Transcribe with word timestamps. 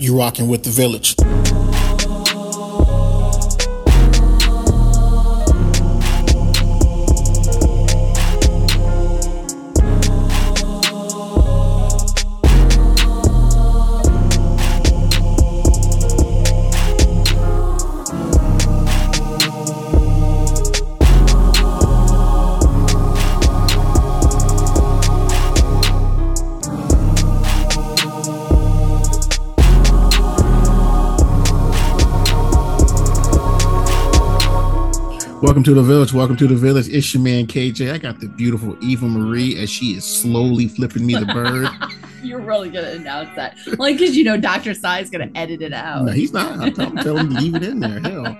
You 0.00 0.16
rocking 0.16 0.48
with 0.48 0.64
the 0.64 0.70
village. 0.70 1.14
Welcome 35.42 35.62
to 35.64 35.74
the 35.74 35.82
village. 35.82 36.12
Welcome 36.12 36.36
to 36.36 36.46
the 36.46 36.54
village. 36.54 36.88
It's 36.88 37.14
your 37.14 37.22
man 37.22 37.46
KJ. 37.46 37.92
I 37.92 37.98
got 37.98 38.20
the 38.20 38.28
beautiful 38.28 38.76
Eva 38.84 39.06
Marie 39.06 39.56
as 39.58 39.70
she 39.70 39.92
is 39.94 40.04
slowly 40.04 40.68
flipping 40.68 41.06
me 41.06 41.14
the 41.14 41.24
bird. 41.26 41.68
You're 42.22 42.40
really 42.40 42.68
gonna 42.68 42.90
announce 42.90 43.34
that, 43.36 43.56
like 43.78 43.96
because 43.96 44.14
you 44.14 44.24
know 44.24 44.36
Dr. 44.36 44.74
Sai 44.74 45.00
is 45.00 45.08
gonna 45.08 45.30
edit 45.34 45.62
it 45.62 45.72
out. 45.72 46.04
no, 46.04 46.12
he's 46.12 46.34
not. 46.34 46.52
I'm, 46.60 46.78
I'm 46.78 46.96
telling 46.98 47.28
him 47.28 47.34
to 47.34 47.40
leave 47.40 47.54
it 47.54 47.62
in 47.62 47.80
there. 47.80 47.98
Hell, 48.00 48.36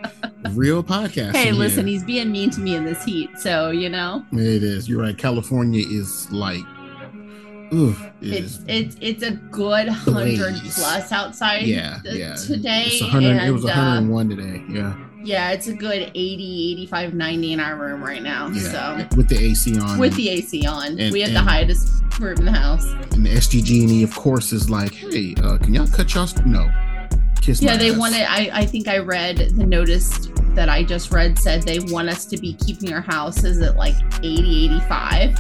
real 0.50 0.84
podcast. 0.84 1.34
hey, 1.34 1.52
listen, 1.52 1.86
here. 1.86 1.94
he's 1.94 2.04
being 2.04 2.30
mean 2.30 2.50
to 2.50 2.60
me 2.60 2.74
in 2.76 2.84
this 2.84 3.02
heat, 3.02 3.30
so 3.38 3.70
you 3.70 3.88
know 3.88 4.22
It 4.32 4.62
is. 4.62 4.86
You're 4.86 5.00
right. 5.00 5.16
California 5.16 5.82
is 5.88 6.30
like, 6.30 6.60
ooh, 7.72 7.96
it 8.20 8.34
it's 8.34 8.56
is. 8.58 8.64
it's 8.68 8.96
it's 9.00 9.22
a 9.22 9.30
good 9.30 9.88
hundred 9.88 10.56
plus 10.74 11.10
outside. 11.10 11.62
Yeah, 11.62 12.00
th- 12.02 12.16
yeah. 12.16 12.34
Today, 12.34 12.84
It's 12.88 13.00
100, 13.00 13.42
it 13.42 13.50
was 13.50 13.64
and, 13.64 13.72
uh, 13.72 13.76
101 14.12 14.28
today. 14.28 14.62
Yeah, 14.68 14.94
yeah, 15.22 15.50
it's 15.50 15.66
a 15.68 15.72
good 15.74 16.10
80, 16.14 16.72
85, 16.72 17.14
90 17.14 17.52
in 17.52 17.60
our 17.60 17.76
room 17.76 18.02
right 18.02 18.22
now. 18.22 18.48
yeah. 18.48 19.06
So 19.08 19.16
With 19.16 19.28
the 19.28 19.38
AC 19.38 19.78
on. 19.78 19.98
with 19.98 20.14
the 20.14 20.28
AC 20.30 20.66
on, 20.66 20.98
And- 20.98 21.12
we 21.12 21.20
have 21.22 21.32
the 21.32 21.40
highest 21.40 22.02
room 22.18 22.38
in 22.38 22.44
the 22.46 22.52
house. 22.52 22.84
and 23.12 23.24
the 23.26 23.30
SDG&E, 23.30 24.02
of 24.02 24.14
course, 24.14 24.52
is 24.52 24.68
like, 24.70 24.94
hey, 24.94 25.34
uh, 25.42 25.58
can 25.58 25.74
y'all 25.74 25.86
cut 25.88 26.14
y'all? 26.14 26.28
No. 26.44 26.70
Kiss 27.40 27.62
Yeah, 27.62 27.72
my 27.72 27.76
they 27.78 27.90
ass. 27.90 27.96
want 27.96 28.14
it. 28.14 28.30
I, 28.30 28.50
I 28.52 28.66
think 28.66 28.86
I 28.88 28.98
read 28.98 29.38
the 29.56 29.64
notice 29.66 30.28
that 30.54 30.68
I 30.68 30.82
just 30.82 31.10
read 31.10 31.38
said 31.38 31.62
they 31.62 31.78
want 31.78 32.08
us 32.10 32.26
to 32.26 32.36
be 32.36 32.52
keeping 32.54 32.92
our 32.92 33.00
houses 33.00 33.60
at 33.62 33.76
like 33.76 33.94
80, 34.22 34.66
85. 34.66 35.38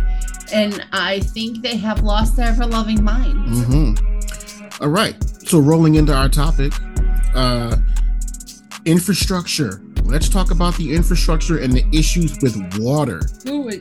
And 0.52 0.84
I 0.92 1.20
think 1.20 1.62
they 1.62 1.76
have 1.76 2.02
lost 2.02 2.36
their 2.36 2.48
ever 2.48 2.64
loving 2.66 3.04
minds. 3.04 3.60
Mm-hmm. 3.66 4.82
All 4.82 4.88
right. 4.88 5.14
So 5.46 5.58
rolling 5.58 5.96
into 5.96 6.14
our 6.14 6.28
topic, 6.28 6.72
uh, 7.34 7.76
infrastructure. 8.84 9.82
Let's 10.04 10.28
talk 10.28 10.50
about 10.50 10.76
the 10.76 10.94
infrastructure 10.94 11.58
and 11.58 11.72
the 11.72 11.84
issues 11.96 12.38
with 12.42 12.56
water 12.78 13.20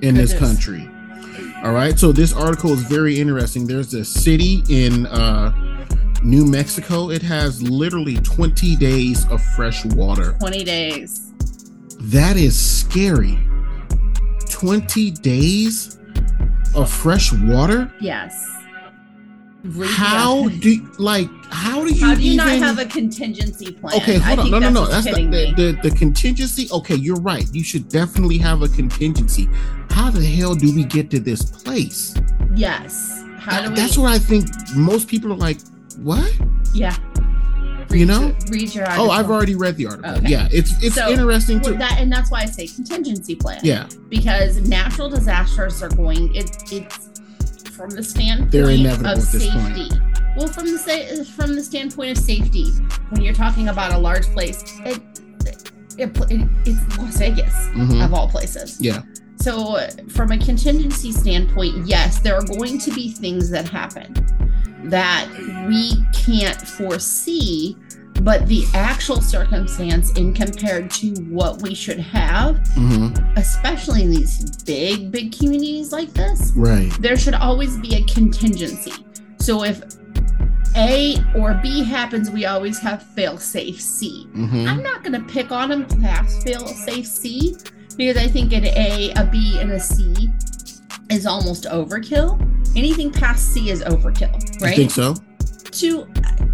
in 0.02 0.16
this 0.16 0.38
country. 0.38 0.90
All 1.64 1.74
right. 1.74 1.98
So 1.98 2.12
this 2.12 2.34
article 2.34 2.72
is 2.72 2.84
very 2.84 3.20
interesting. 3.20 3.68
There's 3.68 3.94
a 3.94 4.06
city 4.06 4.64
in 4.70 5.08
uh, 5.08 5.52
New 6.24 6.46
Mexico. 6.46 7.10
It 7.10 7.22
has 7.24 7.62
literally 7.62 8.16
20 8.18 8.76
days 8.76 9.28
of 9.30 9.42
fresh 9.56 9.84
water. 9.86 10.36
20 10.40 10.64
days. 10.64 11.34
That 12.00 12.38
is 12.38 12.60
scary. 12.60 13.40
20 14.50 15.12
days 15.12 15.98
of 16.76 16.90
fresh 16.90 17.34
water? 17.34 17.92
Yes. 18.00 18.59
Re- 19.64 19.88
How 19.88 20.48
yeah. 20.48 20.60
do 20.62 20.92
like 21.00 21.30
how 21.52 21.84
do 21.84 21.94
you 21.94 22.06
How 22.06 22.16
do 22.16 22.22
you 22.22 22.34
even 22.34 22.38
not 22.38 22.58
have 22.60 22.80
a 22.80 22.86
contingency 22.86 23.74
plan? 23.74 23.94
Okay, 23.98 24.16
I 24.16 24.20
hold 24.20 24.40
on. 24.40 24.52
No, 24.52 24.60
no, 24.60 24.70
no. 24.70 24.86
That's 24.88 25.06
the, 25.06 25.12
the, 25.26 25.54
the 25.82 25.90
the 25.90 25.96
contingency. 25.98 26.70
Okay, 26.72 26.96
you're 26.96 27.20
right. 27.20 27.46
You 27.54 27.64
should 27.64 27.90
definitely 27.90 28.38
have 28.38 28.62
a 28.62 28.70
contingency. 28.70 29.50
How 29.90 30.12
the 30.12 30.24
hell 30.24 30.56
do 30.56 30.74
we 30.74 30.86
get 30.86 31.12
to 31.12 31.20
this 31.20 31.44
place? 31.44 32.16
yes. 32.56 33.24
How 33.38 33.62
do 33.64 33.70
we? 33.70 33.76
That's 33.76 33.98
what 33.98 34.12
I 34.12 34.20
think. 34.20 34.48
Most 34.76 35.08
people 35.10 35.34
are 35.34 35.38
like, 35.38 35.58
"What?" 35.98 36.32
yeah. 36.74 36.96
You 37.92 38.06
know? 38.06 38.36
read 38.50 38.74
your. 38.76 38.86
Oh, 38.92 39.10
I've 39.10 39.32
already 39.32 39.56
read 39.56 39.76
the 39.76 39.88
article. 39.88 40.12
Okay. 40.18 40.28
Yeah, 40.30 40.48
it's 40.52 40.72
it's 40.84 40.94
So, 40.96 41.10
interesting 41.10 41.60
Well, 41.60 41.74
to. 41.74 41.80
that 41.80 41.98
and 42.00 42.12
that's 42.12 42.30
why 42.30 42.42
I 42.42 42.46
say 42.46 42.68
contingency 42.68 43.36
plan. 43.36 43.60
yeah, 43.64 43.88
because 44.10 44.58
natural 44.70 45.10
disasters 45.10 45.82
are 45.82 45.90
going 45.90 46.34
it, 46.36 46.56
it's 46.72 47.09
from 47.80 47.90
the 47.92 48.04
standpoint 48.04 48.86
of 48.88 49.04
point. 49.04 49.22
safety 49.24 49.90
well 50.36 50.48
from 50.48 50.66
the 50.66 50.78
sa- 50.78 51.24
from 51.36 51.56
the 51.56 51.64
standpoint 51.64 52.12
of 52.12 52.18
safety 52.22 52.66
when 53.12 53.22
you're 53.22 53.34
talking 53.34 53.70
about 53.70 53.94
a 53.94 53.98
large 53.98 54.26
place 54.34 54.62
it, 54.86 55.02
it, 55.98 56.10
it 56.30 56.50
it's 56.66 56.98
las 56.98 57.18
vegas 57.18 57.54
Mhm. 57.70 58.04
of 58.04 58.14
all 58.14 58.28
places 58.28 58.78
yeah, 58.82 59.02
so 59.40 59.80
from 60.10 60.32
a 60.34 60.38
contingency 60.38 61.14
standpoint 61.14 61.88
yes 61.88 62.20
there 62.20 62.36
are 62.36 62.44
going 62.44 62.78
to 62.80 62.92
be 62.92 63.12
things 63.12 63.50
that 63.50 63.68
happen 63.70 64.14
that 64.90 65.28
we 65.70 65.92
can't 66.14 66.60
foresee 66.62 67.78
but 68.24 68.48
the 68.48 68.66
actual 68.74 69.22
circumstance 69.22 70.12
in 70.14 70.34
compared 70.34 70.92
to 70.92 71.12
what 71.24 71.62
we 71.62 71.74
should 71.74 72.00
have 72.00 72.58
hmm 72.76 73.08
especially 73.38 74.04
in 74.04 74.10
these 74.12 74.64
big, 74.64 75.12
big 75.12 75.38
communities 75.38 75.92
like 75.92 76.14
this, 76.14 76.52
right. 76.56 76.92
there 77.00 77.18
should 77.18 77.34
always 77.34 77.78
be 77.78 77.96
a 77.96 78.04
contingency. 78.04 78.92
So 79.40 79.64
if 79.64 79.82
A 80.76 81.16
or 81.36 81.54
B 81.56 81.84
happens, 81.84 82.30
we 82.30 82.46
always 82.46 82.80
have 82.80 83.02
fail 83.02 83.38
safe 83.38 83.80
C. 83.80 84.26
hmm 84.34 84.68
I'm 84.68 84.84
not 84.84 85.04
going 85.04 85.14
to 85.14 85.34
pick 85.34 85.52
on 85.52 85.70
them 85.70 85.86
past 86.02 86.44
fail 86.44 86.68
safe 86.68 87.08
C 87.08 87.56
because 87.98 88.18
I 88.18 88.28
think 88.28 88.54
an 88.54 88.66
A, 88.66 89.12
a 89.16 89.26
B, 89.26 89.60
and 89.60 89.72
a 89.72 89.80
C 89.80 90.30
is 91.10 91.26
almost 91.26 91.64
overkill. 91.66 92.40
Anything 92.76 93.12
past 93.12 93.54
C 93.54 93.70
is 93.70 93.82
overkill, 93.84 94.34
I 94.62 94.66
right? 94.66 94.76
think 94.76 94.92
so. 94.92 95.16
To 95.72 96.08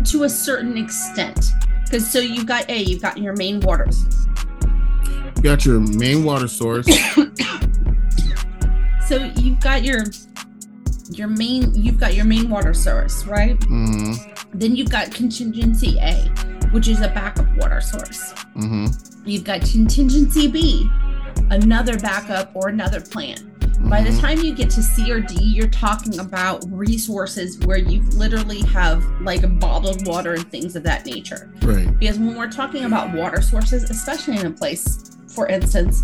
to 0.06 0.24
a 0.24 0.30
certain 0.30 0.78
extent. 0.78 1.52
Because 1.86 2.09
so 2.12 2.20
you've 2.20 2.46
got 2.46 2.70
A, 2.70 2.81
you've 2.84 3.02
got 3.02 3.18
your 3.18 3.36
main 3.36 3.59
waters, 3.62 4.06
You 5.38 5.44
got 5.44 5.66
your 5.66 5.80
main 5.80 6.24
water 6.24 6.48
source. 6.48 6.88
So 9.08 9.18
you've 9.38 9.59
got 9.59 9.84
your 9.84 10.03
your 11.12 11.28
main 11.28 11.72
you've 11.76 12.00
got 12.00 12.16
your 12.16 12.26
main 12.26 12.50
water 12.50 12.74
source, 12.74 13.24
right? 13.26 13.56
hmm 13.66 14.14
Then 14.53 14.76
you've 14.76 14.90
got 14.90 15.12
contingency 15.14 15.97
A, 16.02 16.16
which 16.72 16.88
is 16.88 17.02
a 17.02 17.09
backup 17.09 17.46
water 17.58 17.82
source. 17.82 18.32
hmm 18.56 18.88
You've 19.24 19.44
got 19.44 19.62
contingency 19.62 20.47
B, 20.47 20.90
another 21.52 22.00
backup 22.00 22.56
or 22.56 22.70
another 22.70 23.00
plan. 23.00 23.54
By 23.81 24.02
the 24.02 24.18
time 24.19 24.40
you 24.40 24.56
get 24.56 24.69
to 24.72 24.81
C 24.81 25.12
or 25.12 25.19
D, 25.19 25.36
you're 25.44 25.68
talking 25.68 26.19
about 26.19 26.63
resources 26.69 27.59
where 27.59 27.78
you 27.78 28.02
literally 28.12 28.62
have 28.68 29.03
like 29.22 29.59
bottled 29.59 30.08
water 30.08 30.34
and 30.34 30.50
things 30.50 30.75
of 30.75 30.84
that 30.84 31.06
nature. 31.06 31.52
right. 31.62 31.97
Because 32.00 32.18
when 32.18 32.35
we're 32.35 32.52
talking 32.52 32.85
about 32.85 33.14
water 33.14 33.41
sources, 33.41 33.90
especially 33.90 34.38
in 34.38 34.46
a 34.47 34.52
place, 34.52 35.18
for 35.28 35.47
instance, 35.47 36.03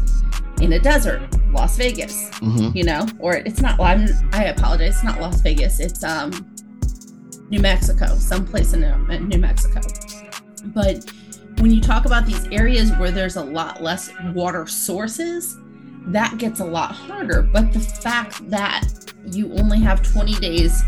in 0.62 0.74
a 0.74 0.80
desert, 0.80 1.22
Las 1.52 1.78
Vegas, 1.78 2.30
hmm 2.40 2.70
you 2.74 2.84
know, 2.84 3.06
or 3.20 3.36
it's 3.36 3.62
not. 3.62 3.80
I'm, 3.80 4.08
I 4.32 4.46
apologize. 4.46 4.96
It's 4.96 5.04
not 5.04 5.20
Las 5.20 5.42
Vegas. 5.42 5.80
It's 5.80 6.04
um, 6.04 6.32
New 7.50 7.60
Mexico, 7.60 8.08
someplace 8.16 8.74
in 8.74 8.82
New 9.28 9.40
Mexico. 9.40 9.82
But 10.66 11.12
when 11.60 11.72
you 11.72 11.82
talk 11.82 12.06
about 12.06 12.26
these 12.26 12.48
areas 12.48 12.92
where 12.94 13.12
there's 13.12 13.36
a 13.36 13.44
lot 13.44 13.82
less 13.82 14.12
water 14.34 14.68
sources, 14.68 15.58
that 16.08 16.38
gets 16.38 16.60
a 16.60 16.66
lot 16.66 16.92
harder. 16.92 17.42
But 17.42 17.72
the 17.74 17.80
fact 17.80 18.50
that 18.50 18.88
you 19.26 19.52
only 19.54 19.80
have 19.80 20.02
20 20.02 20.34
days 20.36 20.84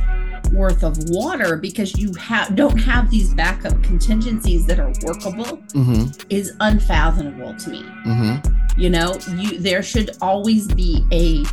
worth 0.52 0.84
of 0.84 0.98
water 1.10 1.56
because 1.58 1.98
you 1.98 2.14
have 2.14 2.56
don't 2.56 2.78
have 2.78 3.10
these 3.10 3.34
backup 3.34 3.82
contingencies 3.82 4.66
that 4.68 4.80
are 4.80 4.92
workable 5.04 5.56
hmm 5.74 6.04
is 6.30 6.54
unfathomable 6.60 7.56
to 7.56 7.70
me 7.72 7.82
hmm 8.04 8.36
you 8.78 8.90
know 8.90 9.18
you 9.38 9.58
there 9.58 9.82
should 9.82 10.12
always 10.22 10.68
be 10.74 11.04
a 11.12 11.44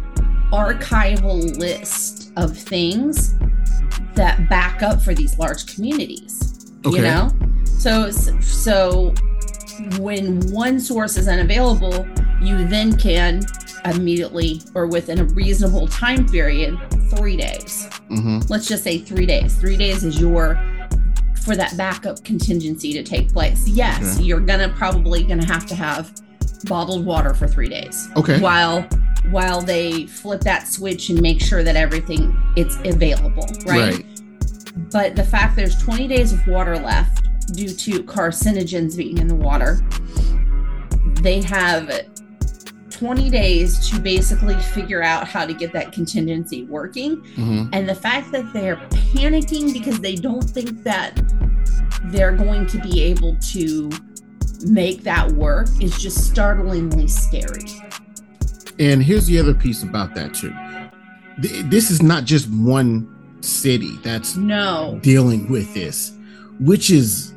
archival 0.55 1.57
list 1.59 2.33
of 2.37 2.57
things 2.57 3.35
that 4.15 4.49
back 4.51 4.83
up 4.83 5.01
for 5.01 5.15
these 5.15 5.39
large 5.39 5.73
communities 5.75 6.73
Okay. 6.85 6.97
you 6.97 7.03
know 7.03 7.31
so 7.65 8.11
so 8.11 9.15
when 9.99 10.41
one 10.53 10.79
source 10.81 11.17
is 11.17 11.29
unavailable 11.29 12.07
you 12.41 12.67
then 12.69 12.97
can 12.97 13.43
immediately 13.85 14.61
or 14.75 14.87
within 14.87 15.19
a 15.21 15.25
reasonable 15.25 15.87
time 15.89 16.27
period 16.29 16.79
three 17.17 17.37
days 17.37 17.89
hmm 18.09 18.39
let's 18.49 18.67
just 18.67 18.83
say 18.85 18.99
three 18.99 19.27
days 19.27 19.57
three 19.57 19.77
days 19.77 20.05
is 20.05 20.21
your 20.21 20.59
for 21.43 21.57
that 21.57 21.75
backup 21.77 22.23
contingency 22.25 22.93
to 22.93 23.03
take 23.03 23.33
place 23.33 23.67
yes 23.69 24.17
Okay. 24.17 24.25
you're 24.25 24.41
gonna 24.41 24.69
probably 24.77 25.23
gonna 25.23 25.47
have 25.47 25.65
to 25.67 25.75
have 25.75 26.13
bottled 26.65 27.05
water 27.07 27.33
for 27.33 27.49
three 27.49 27.69
days 27.69 28.09
Okay. 28.17 28.39
while 28.41 28.83
while 29.31 29.61
they 29.63 30.07
flip 30.07 30.41
that 30.43 30.67
switch 30.69 31.09
and 31.11 31.21
make 31.21 31.41
sure 31.41 31.63
that 31.63 31.77
everything 31.77 32.37
it's 32.57 32.77
available 32.85 33.47
right, 33.67 33.95
Right. 33.95 34.05
but 34.91 35.17
the 35.17 35.25
fact 35.25 35.57
there's 35.57 35.77
20 35.83 36.07
days 36.09 36.33
of 36.33 36.47
water 36.47 36.77
left 36.79 37.27
due 37.55 37.69
to 37.69 38.03
carcinogens 38.03 38.97
being 38.97 39.19
in 39.19 39.27
the 39.29 39.35
water. 39.35 39.81
They 41.23 41.43
have 41.43 41.91
20 43.01 43.31
days 43.31 43.89
to 43.89 43.99
basically 43.99 44.55
figure 44.57 45.03
out 45.03 45.27
how 45.27 45.47
to 45.47 45.55
get 45.55 45.73
that 45.73 45.91
contingency 45.91 46.65
working. 46.65 47.17
Mm-hmm. 47.23 47.71
And 47.73 47.89
the 47.89 47.95
fact 47.95 48.31
that 48.33 48.53
they're 48.53 48.77
panicking 48.91 49.73
because 49.73 50.01
they 50.01 50.17
don't 50.17 50.45
think 50.45 50.83
that 50.83 51.19
they're 52.05 52.37
going 52.37 52.67
to 52.67 52.79
be 52.79 53.03
able 53.03 53.37
to 53.53 53.91
make 54.67 55.03
that 55.05 55.33
work 55.33 55.69
is 55.81 55.99
just 55.99 56.31
startlingly 56.31 57.09
scary. 57.09 57.65
And 58.79 59.03
here's 59.03 59.25
the 59.25 59.39
other 59.39 59.55
piece 59.55 59.83
about 59.83 60.15
that, 60.17 60.35
too. 60.35 60.53
This 61.39 61.91
is 61.91 62.03
not 62.03 62.25
just 62.25 62.51
one 62.51 63.09
city 63.41 63.97
that's 64.03 64.37
no 64.37 64.99
dealing 65.03 65.49
with 65.49 65.73
this, 65.73 66.13
which 66.59 66.91
is 66.91 67.33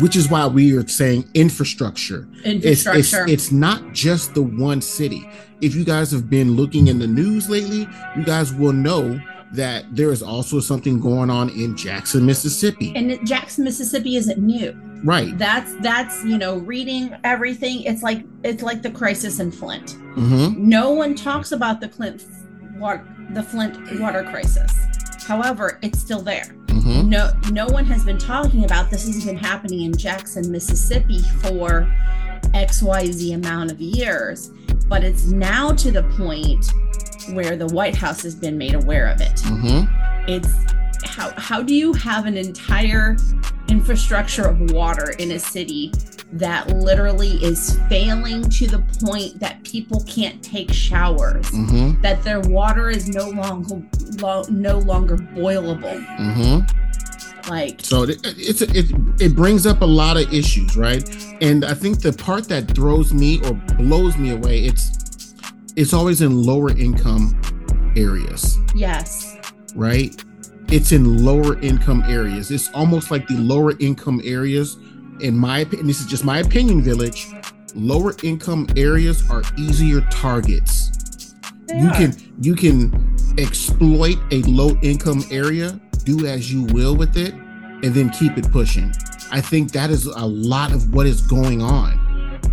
which 0.00 0.16
is 0.16 0.30
why 0.30 0.46
we 0.46 0.76
are 0.76 0.86
saying 0.86 1.28
infrastructure. 1.34 2.28
Infrastructure. 2.44 2.98
It's, 2.98 3.12
it's, 3.12 3.32
it's, 3.32 3.52
not 3.52 3.92
just 3.92 4.34
the 4.34 4.42
one 4.42 4.80
city. 4.80 5.28
If 5.60 5.74
you 5.74 5.84
guys 5.84 6.10
have 6.12 6.30
been 6.30 6.56
looking 6.56 6.88
in 6.88 6.98
the 6.98 7.06
news 7.06 7.48
lately, 7.48 7.88
you 8.16 8.24
guys 8.24 8.52
will 8.54 8.72
know 8.72 9.20
that 9.52 9.84
there 9.94 10.10
is 10.10 10.22
also 10.22 10.60
something 10.60 10.98
going 10.98 11.30
on 11.30 11.50
in 11.50 11.76
Jackson, 11.76 12.24
Mississippi. 12.24 12.92
And 12.96 13.24
Jackson, 13.26 13.64
Mississippi 13.64 14.16
isn't 14.16 14.38
new. 14.38 14.72
Right. 15.04 15.36
That's 15.36 15.74
that's 15.80 16.24
you 16.24 16.38
know 16.38 16.58
reading 16.58 17.14
everything. 17.24 17.82
It's 17.82 18.02
like 18.02 18.24
it's 18.44 18.62
like 18.62 18.82
the 18.82 18.90
crisis 18.90 19.40
in 19.40 19.50
Flint. 19.50 19.96
Mm-hmm. 20.16 20.68
No 20.68 20.90
one 20.90 21.14
talks 21.14 21.52
about 21.52 21.80
the 21.80 21.88
Flint 21.88 22.24
water, 22.76 23.04
the 23.30 23.42
Flint 23.42 24.00
water 24.00 24.22
crisis. 24.22 24.72
However, 25.26 25.78
it's 25.82 25.98
still 25.98 26.22
there. 26.22 26.54
Mm-hmm. 26.72 27.08
No, 27.08 27.30
no 27.50 27.66
one 27.66 27.84
has 27.86 28.04
been 28.04 28.18
talking 28.18 28.64
about 28.64 28.90
this. 28.90 29.06
Has 29.06 29.24
been 29.24 29.36
happening 29.36 29.82
in 29.82 29.96
Jackson, 29.96 30.50
Mississippi 30.50 31.20
for 31.42 31.92
X 32.54 32.82
Y 32.82 33.06
Z 33.10 33.32
amount 33.32 33.70
of 33.70 33.80
years, 33.80 34.50
but 34.88 35.04
it's 35.04 35.26
now 35.26 35.72
to 35.72 35.90
the 35.90 36.02
point 36.16 36.72
where 37.34 37.56
the 37.56 37.66
White 37.66 37.94
House 37.94 38.22
has 38.22 38.34
been 38.34 38.58
made 38.58 38.74
aware 38.74 39.06
of 39.06 39.20
it. 39.20 39.36
Mm-hmm. 39.36 40.28
It's 40.28 40.48
how 41.04 41.32
how 41.36 41.62
do 41.62 41.74
you 41.74 41.92
have 41.92 42.26
an 42.26 42.36
entire 42.36 43.16
infrastructure 43.68 44.46
of 44.46 44.70
water 44.72 45.10
in 45.18 45.32
a 45.32 45.38
city 45.38 45.92
that 46.32 46.68
literally 46.68 47.32
is 47.44 47.78
failing 47.88 48.42
to 48.48 48.66
the 48.66 48.78
point 49.04 49.38
that 49.38 49.62
people 49.64 50.02
can't 50.04 50.42
take 50.42 50.72
showers 50.72 51.46
mm-hmm. 51.50 52.00
that 52.00 52.22
their 52.22 52.40
water 52.40 52.88
is 52.88 53.08
no 53.08 53.28
longer 53.28 53.82
lo- 54.18 54.44
no 54.48 54.78
longer 54.78 55.16
boilable. 55.16 56.04
Mm-hmm. 56.16 57.50
like 57.50 57.80
so 57.82 58.04
it, 58.04 58.20
it's 58.24 58.62
it, 58.62 58.90
it 59.20 59.36
brings 59.36 59.66
up 59.66 59.82
a 59.82 59.86
lot 59.86 60.16
of 60.16 60.32
issues 60.32 60.76
right? 60.76 61.06
And 61.42 61.64
i 61.64 61.74
think 61.74 62.00
the 62.00 62.12
part 62.12 62.48
that 62.48 62.74
throws 62.74 63.12
me 63.12 63.40
or 63.44 63.52
blows 63.76 64.16
me 64.16 64.30
away 64.30 64.64
it's 64.64 65.34
it's 65.76 65.92
always 65.92 66.20
in 66.20 66.42
lower 66.42 66.70
income 66.70 67.38
areas. 67.96 68.58
yes. 68.74 69.36
Right 69.74 70.22
it's 70.72 70.92
in 70.92 71.24
lower 71.24 71.58
income 71.60 72.02
areas 72.08 72.50
it's 72.50 72.70
almost 72.70 73.10
like 73.10 73.26
the 73.28 73.36
lower 73.36 73.72
income 73.78 74.20
areas 74.24 74.78
in 75.22 75.36
my 75.36 75.60
opinion, 75.60 75.86
this 75.86 76.00
is 76.00 76.06
just 76.06 76.24
my 76.24 76.38
opinion, 76.38 76.82
Village. 76.82 77.28
Lower 77.74 78.14
income 78.22 78.66
areas 78.76 79.28
are 79.30 79.42
easier 79.56 80.00
targets. 80.10 81.34
They 81.68 81.78
you 81.78 81.88
are. 81.88 81.94
can 81.94 82.16
you 82.40 82.54
can 82.54 83.16
exploit 83.38 84.18
a 84.30 84.42
low 84.42 84.76
income 84.82 85.24
area, 85.30 85.80
do 86.04 86.26
as 86.26 86.52
you 86.52 86.64
will 86.64 86.96
with 86.96 87.16
it, 87.16 87.34
and 87.34 87.94
then 87.94 88.10
keep 88.10 88.36
it 88.36 88.50
pushing. 88.50 88.92
I 89.30 89.40
think 89.40 89.72
that 89.72 89.90
is 89.90 90.06
a 90.06 90.26
lot 90.26 90.72
of 90.72 90.92
what 90.92 91.06
is 91.06 91.22
going 91.22 91.62
on. 91.62 91.98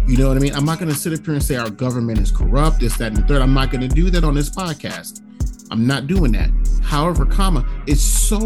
You 0.08 0.18
know 0.18 0.30
what 0.30 0.38
I 0.38 0.40
mean? 0.40 0.54
I'm 0.54 0.66
not 0.66 0.80
going 0.80 0.92
to 0.92 0.98
sit 0.98 1.12
up 1.14 1.26
here 1.26 1.34
and 1.34 1.44
say 1.44 1.56
our 1.56 1.70
government 1.70 2.20
is 2.20 2.32
corrupt, 2.32 2.80
this, 2.80 2.98
that, 2.98 3.08
and 3.08 3.18
the 3.18 3.28
third. 3.28 3.42
I'm 3.42 3.54
not 3.54 3.70
going 3.70 3.82
to 3.82 3.88
do 3.88 4.10
that 4.12 4.24
on 4.24 4.34
this 4.34 4.50
podcast. 4.50 5.22
I'm 5.72 5.86
not 5.86 6.08
doing 6.08 6.32
that. 6.32 6.50
However, 6.90 7.24
comma, 7.24 7.64
is 7.86 8.02
so 8.02 8.40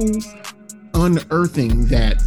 unearthing 0.93 1.85
that 1.85 2.21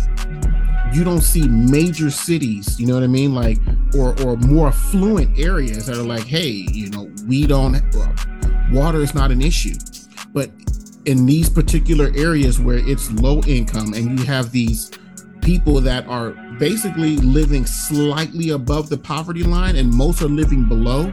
you 0.94 1.04
don't 1.04 1.20
see 1.20 1.46
major 1.46 2.10
cities, 2.10 2.80
you 2.80 2.86
know 2.86 2.94
what 2.94 3.02
I 3.02 3.06
mean? 3.06 3.34
Like, 3.34 3.58
or 3.94 4.18
or 4.22 4.38
more 4.38 4.68
affluent 4.68 5.38
areas 5.38 5.84
that 5.84 5.98
are 5.98 6.02
like, 6.02 6.24
hey, 6.24 6.48
you 6.48 6.88
know, 6.88 7.10
we 7.28 7.46
don't, 7.46 7.82
water 8.72 9.02
is 9.02 9.14
not 9.14 9.30
an 9.30 9.42
issue. 9.42 9.74
But 10.32 10.50
in 11.04 11.26
these 11.26 11.50
particular 11.50 12.10
areas 12.16 12.58
where 12.58 12.78
it's 12.78 13.10
low 13.12 13.42
income 13.42 13.92
and 13.92 14.18
you 14.18 14.24
have 14.24 14.52
these 14.52 14.90
people 15.42 15.82
that 15.82 16.06
are 16.06 16.30
basically 16.58 17.18
living 17.18 17.66
slightly 17.66 18.50
above 18.50 18.88
the 18.88 18.96
poverty 18.96 19.42
line 19.42 19.76
and 19.76 19.92
most 19.92 20.22
are 20.22 20.28
living 20.28 20.66
below, 20.66 21.12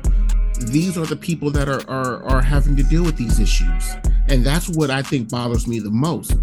these 0.68 0.98
are 0.98 1.06
the 1.06 1.18
people 1.18 1.52
that 1.52 1.68
are, 1.68 1.84
are, 1.90 2.24
are 2.24 2.42
having 2.42 2.78
to 2.78 2.84
deal 2.84 3.04
with 3.04 3.18
these 3.18 3.42
issues. 3.42 3.96
And 4.30 4.46
that's 4.46 4.70
what 4.70 4.90
I 4.90 5.02
think 5.02 5.30
bothers 5.30 5.68
me 5.68 5.80
the 5.80 5.92
most. 5.92 6.36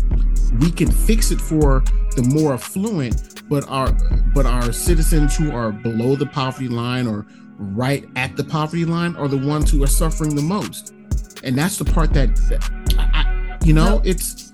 We 0.61 0.71
can 0.71 0.91
fix 0.91 1.31
it 1.31 1.41
for 1.41 1.83
the 2.17 2.23
more 2.23 2.55
affluent, 2.55 3.43
but 3.49 3.69
our 3.69 3.93
but 4.35 4.47
our 4.47 4.73
citizens 4.73 5.37
who 5.37 5.53
are 5.53 5.73
below 5.73 6.17
the 6.17 6.27
poverty 6.27 6.69
line 6.69 7.07
or 7.07 7.27
right 7.57 8.09
at 8.17 8.37
the 8.37 8.45
poverty 8.45 8.85
line 8.85 9.17
are 9.17 9.29
the 9.29 9.39
ones 9.39 9.71
who 9.71 9.83
are 9.83 9.89
suffering 9.89 10.35
the 10.35 10.43
most. 10.43 10.95
And 11.43 11.57
that's 11.57 11.79
the 11.79 11.85
part 11.85 12.13
that, 12.15 12.37
that 12.49 12.71
I, 12.99 13.59
you 13.65 13.73
know, 13.73 13.97
well, 13.97 14.03
it's 14.05 14.53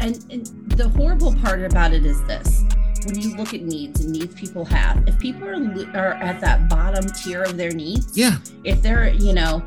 and, 0.00 0.24
and 0.30 0.46
the 0.72 0.88
horrible 0.88 1.34
part 1.36 1.62
about 1.62 1.92
it 1.92 2.04
is 2.04 2.22
this 2.24 2.64
when 3.04 3.20
you 3.20 3.36
look 3.36 3.52
at 3.52 3.62
needs 3.62 4.00
and 4.00 4.12
needs 4.12 4.34
people 4.34 4.64
have, 4.64 5.06
if 5.06 5.18
people 5.18 5.46
are, 5.46 5.54
are 5.94 6.14
at 6.14 6.40
that 6.40 6.68
bottom 6.68 7.06
tier 7.10 7.42
of 7.42 7.56
their 7.56 7.70
needs, 7.70 8.16
yeah, 8.16 8.38
if 8.64 8.80
they're, 8.82 9.12
you 9.12 9.32
know, 9.32 9.62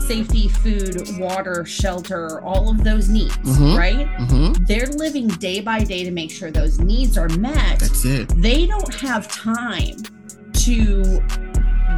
safety, 0.00 0.48
food, 0.48 1.18
water, 1.18 1.64
shelter, 1.64 2.40
all 2.42 2.70
of 2.70 2.84
those 2.84 3.08
needs, 3.08 3.36
mm-hmm. 3.38 3.76
right? 3.76 4.06
Mm-hmm. 4.18 4.64
They're 4.64 4.86
living 4.86 5.28
day 5.28 5.60
by 5.60 5.84
day 5.84 6.04
to 6.04 6.10
make 6.10 6.30
sure 6.30 6.50
those 6.50 6.78
needs 6.78 7.18
are 7.18 7.28
met. 7.30 7.80
That's 7.80 8.04
it. 8.04 8.28
They 8.40 8.66
don't 8.66 8.94
have 8.94 9.28
time 9.28 9.96
to 10.54 11.22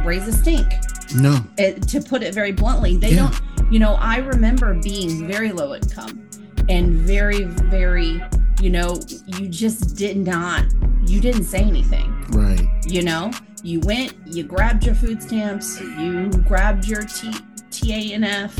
raise 0.03 0.27
a 0.27 0.33
stink. 0.33 0.67
No. 1.15 1.43
It, 1.57 1.77
eh, 1.77 1.79
to 1.79 2.01
put 2.01 2.23
it 2.23 2.33
very 2.33 2.51
bluntly, 2.51 2.97
they 2.97 3.11
yeah. 3.11 3.29
don't, 3.57 3.71
you 3.73 3.79
know, 3.79 3.95
I 3.95 4.17
remember 4.17 4.73
being 4.75 5.27
very 5.27 5.51
low 5.51 5.75
income 5.75 6.27
and 6.69 6.95
very, 6.95 7.43
very 7.43 8.21
you 8.61 8.69
know 8.69 8.99
you 9.25 9.47
just 9.47 9.95
did 9.95 10.15
not 10.15 10.63
you 11.07 11.19
didn't 11.19 11.45
say 11.45 11.59
anything 11.59 12.21
right 12.29 12.61
you 12.85 13.01
know 13.01 13.31
you 13.63 13.79
went 13.81 14.13
you 14.25 14.43
grabbed 14.43 14.85
your 14.85 14.93
food 14.93 15.21
stamps 15.21 15.81
you 15.81 16.29
grabbed 16.47 16.87
your 16.87 17.03
T, 17.03 17.33
TANF 17.71 18.51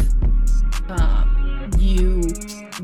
um, 0.89 1.70
you 1.77 2.24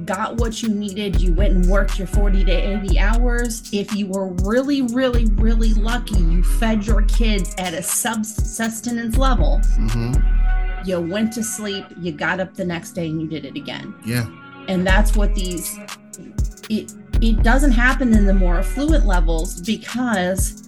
got 0.05 0.36
what 0.36 0.62
you 0.62 0.69
needed 0.69 1.19
you 1.19 1.34
went 1.34 1.53
and 1.53 1.65
worked 1.65 1.98
your 1.98 2.07
40 2.07 2.46
to 2.46 2.51
80 2.51 3.00
hours. 3.00 3.74
If 3.74 3.96
you 3.96 4.07
were 4.07 4.27
really 4.43 4.81
really 4.81 5.25
really 5.36 5.74
lucky 5.74 6.19
you 6.19 6.43
fed 6.43 6.86
your 6.86 7.01
kids 7.03 7.55
at 7.57 7.74
a 7.74 7.81
subsistence 7.81 9.17
level. 9.17 9.60
Mm-hmm. 9.77 10.88
you 10.88 11.01
went 11.01 11.34
to 11.34 11.43
sleep 11.43 11.86
you 12.00 12.12
got 12.12 12.39
up 12.39 12.53
the 12.53 12.65
next 12.65 12.91
day 12.91 13.07
and 13.07 13.22
you 13.22 13.27
did 13.27 13.46
it 13.46 13.55
again. 13.55 13.96
Yeah. 14.05 14.27
And 14.67 14.86
that's 14.86 15.15
what 15.15 15.34
these 15.34 15.79
it 16.69 16.93
it 17.22 17.41
doesn't 17.41 17.72
happen 17.72 18.13
in 18.13 18.25
the 18.25 18.34
more 18.34 18.57
affluent 18.57 19.05
levels 19.05 19.62
because 19.62 20.66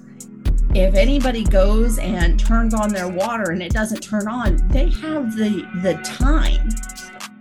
if 0.76 0.96
anybody 0.96 1.44
goes 1.44 1.98
and 1.98 2.40
turns 2.40 2.74
on 2.74 2.90
their 2.90 3.08
water 3.08 3.52
and 3.52 3.62
it 3.62 3.72
doesn't 3.72 4.02
turn 4.02 4.28
on, 4.28 4.58
they 4.70 4.90
have 4.90 5.36
the 5.36 5.68
the 5.82 5.96
time. 6.04 6.70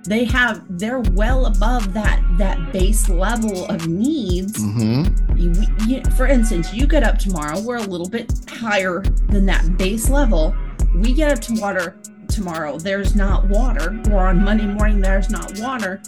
They 0.04 0.24
have 0.24 0.64
they're 0.78 1.00
well 1.00 1.46
above 1.46 1.92
that 1.92 2.22
that 2.38 2.72
base 2.72 3.08
level 3.08 3.66
of 3.66 3.86
needs. 3.86 4.58
Mm-hmm. 4.58 5.36
You, 5.36 5.52
you, 5.86 6.02
for 6.16 6.26
instance, 6.26 6.72
you 6.72 6.86
get 6.86 7.02
up 7.02 7.18
tomorrow. 7.18 7.60
We're 7.60 7.76
a 7.76 7.82
little 7.82 8.08
bit 8.08 8.32
higher 8.48 9.02
than 9.28 9.44
that 9.46 9.76
base 9.76 10.08
level. 10.08 10.56
We 10.94 11.12
get 11.12 11.32
up 11.32 11.40
to 11.42 11.60
water 11.60 11.98
tomorrow. 12.28 12.78
There's 12.78 13.14
not 13.14 13.46
water, 13.48 14.00
or 14.10 14.26
on 14.26 14.42
Monday 14.42 14.66
morning 14.66 15.00
there's 15.00 15.28
not 15.28 15.58
water 15.58 16.00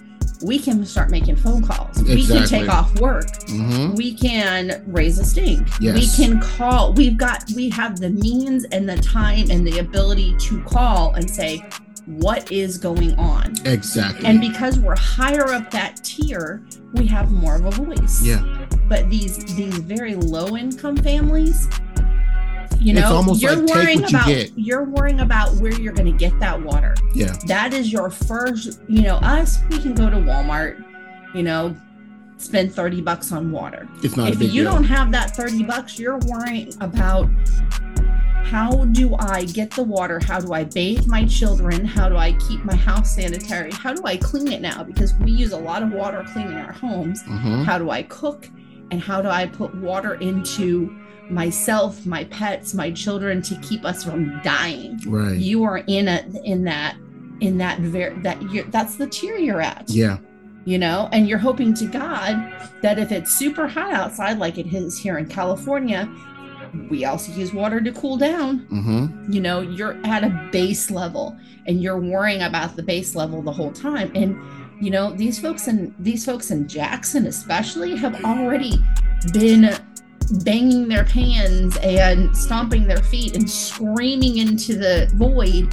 we 0.42 0.58
can 0.58 0.84
start 0.86 1.10
making 1.10 1.36
phone 1.36 1.62
calls. 1.62 2.00
Exactly. 2.00 2.16
We 2.16 2.26
can 2.26 2.46
take 2.46 2.68
off 2.68 2.98
work. 3.00 3.26
Mm-hmm. 3.26 3.94
We 3.94 4.14
can 4.14 4.82
raise 4.86 5.18
a 5.18 5.24
stink. 5.24 5.68
Yes. 5.80 6.18
We 6.18 6.24
can 6.24 6.40
call. 6.40 6.92
We've 6.92 7.16
got, 7.16 7.44
we 7.54 7.68
have 7.70 8.00
the 8.00 8.10
means 8.10 8.64
and 8.66 8.88
the 8.88 8.96
time 8.96 9.50
and 9.50 9.66
the 9.66 9.78
ability 9.78 10.36
to 10.38 10.62
call 10.62 11.14
and 11.14 11.28
say, 11.28 11.62
what 12.06 12.50
is 12.50 12.78
going 12.78 13.14
on? 13.16 13.54
Exactly. 13.64 14.26
And 14.26 14.40
because 14.40 14.78
we're 14.78 14.96
higher 14.96 15.52
up 15.52 15.70
that 15.70 16.02
tier, 16.02 16.64
we 16.94 17.06
have 17.06 17.30
more 17.30 17.56
of 17.56 17.66
a 17.66 17.70
voice. 17.70 18.22
Yeah. 18.22 18.66
But 18.88 19.08
these 19.10 19.54
these 19.54 19.78
very 19.78 20.16
low 20.16 20.56
income 20.56 20.96
families, 20.96 21.68
you 22.80 22.94
know, 22.94 23.14
almost 23.14 23.42
you're 23.42 23.56
like 23.56 23.74
worrying 23.74 24.04
about 24.04 24.28
you 24.28 24.46
you're 24.56 24.84
worrying 24.84 25.20
about 25.20 25.54
where 25.56 25.72
you're 25.80 25.92
going 25.92 26.10
to 26.10 26.18
get 26.18 26.38
that 26.40 26.60
water. 26.60 26.94
Yeah. 27.14 27.36
That 27.46 27.74
is 27.74 27.92
your 27.92 28.10
first, 28.10 28.80
you 28.88 29.02
know, 29.02 29.16
us 29.16 29.60
we 29.70 29.78
can 29.78 29.94
go 29.94 30.08
to 30.08 30.16
Walmart, 30.16 30.82
you 31.34 31.42
know, 31.42 31.76
spend 32.38 32.74
30 32.74 33.02
bucks 33.02 33.32
on 33.32 33.52
water. 33.52 33.88
It's 34.02 34.16
not 34.16 34.32
if 34.32 34.40
you 34.40 34.48
deal. 34.48 34.72
don't 34.72 34.84
have 34.84 35.12
that 35.12 35.36
30 35.36 35.64
bucks, 35.64 35.98
you're 35.98 36.18
worrying 36.18 36.72
about 36.80 37.28
how 38.44 38.84
do 38.86 39.14
I 39.16 39.44
get 39.44 39.70
the 39.70 39.82
water? 39.82 40.18
How 40.18 40.40
do 40.40 40.52
I 40.52 40.64
bathe 40.64 41.06
my 41.06 41.24
children? 41.26 41.84
How 41.84 42.08
do 42.08 42.16
I 42.16 42.32
keep 42.32 42.64
my 42.64 42.74
house 42.74 43.14
sanitary? 43.14 43.70
How 43.70 43.94
do 43.94 44.02
I 44.04 44.16
clean 44.16 44.50
it 44.50 44.60
now? 44.60 44.82
Because 44.82 45.14
we 45.14 45.30
use 45.30 45.52
a 45.52 45.58
lot 45.58 45.84
of 45.84 45.92
water 45.92 46.24
cleaning 46.32 46.56
our 46.56 46.72
homes. 46.72 47.22
Mm-hmm. 47.22 47.62
How 47.62 47.78
do 47.78 47.90
I 47.90 48.02
cook? 48.02 48.48
And 48.90 49.00
how 49.00 49.22
do 49.22 49.28
I 49.28 49.46
put 49.46 49.72
water 49.76 50.14
into 50.14 50.92
myself, 51.30 52.04
my 52.06 52.24
pets, 52.24 52.74
my 52.74 52.90
children 52.90 53.42
to 53.42 53.54
keep 53.56 53.84
us 53.84 54.04
from 54.04 54.40
dying? 54.42 54.98
Right. 55.06 55.36
You 55.36 55.64
are 55.64 55.78
in 55.78 56.08
a 56.08 56.24
in 56.44 56.64
that 56.64 56.96
in 57.40 57.58
that 57.58 57.80
very 57.80 58.18
that 58.20 58.42
you're 58.50 58.64
that's 58.66 58.96
the 58.96 59.06
tier 59.06 59.36
you're 59.36 59.62
at. 59.62 59.88
Yeah 59.88 60.18
you 60.64 60.78
know, 60.78 61.08
and 61.12 61.28
you're 61.28 61.38
hoping 61.38 61.72
to 61.74 61.86
God 61.86 62.52
that 62.82 62.98
if 62.98 63.12
it's 63.12 63.32
super 63.32 63.66
hot 63.66 63.92
outside, 63.92 64.38
like 64.38 64.58
it 64.58 64.72
is 64.72 64.98
here 64.98 65.18
in 65.18 65.26
California, 65.26 66.08
we 66.88 67.04
also 67.04 67.32
use 67.32 67.52
water 67.52 67.80
to 67.80 67.92
cool 67.92 68.16
down. 68.16 68.60
Mm-hmm. 68.66 69.32
You 69.32 69.40
know, 69.40 69.60
you're 69.60 69.98
at 70.04 70.22
a 70.22 70.48
base 70.52 70.90
level 70.90 71.36
and 71.66 71.82
you're 71.82 71.98
worrying 71.98 72.42
about 72.42 72.76
the 72.76 72.82
base 72.82 73.14
level 73.14 73.42
the 73.42 73.52
whole 73.52 73.72
time. 73.72 74.12
And, 74.14 74.40
you 74.80 74.90
know, 74.90 75.12
these 75.12 75.40
folks 75.40 75.66
in 75.66 75.94
these 75.98 76.24
folks 76.24 76.50
in 76.50 76.68
Jackson 76.68 77.26
especially 77.26 77.96
have 77.96 78.24
already 78.24 78.78
been 79.32 79.76
banging 80.30 80.88
their 80.88 81.04
pans 81.04 81.76
and 81.78 82.34
stomping 82.36 82.86
their 82.86 83.02
feet 83.02 83.36
and 83.36 83.48
screaming 83.48 84.38
into 84.38 84.76
the 84.76 85.10
void 85.14 85.72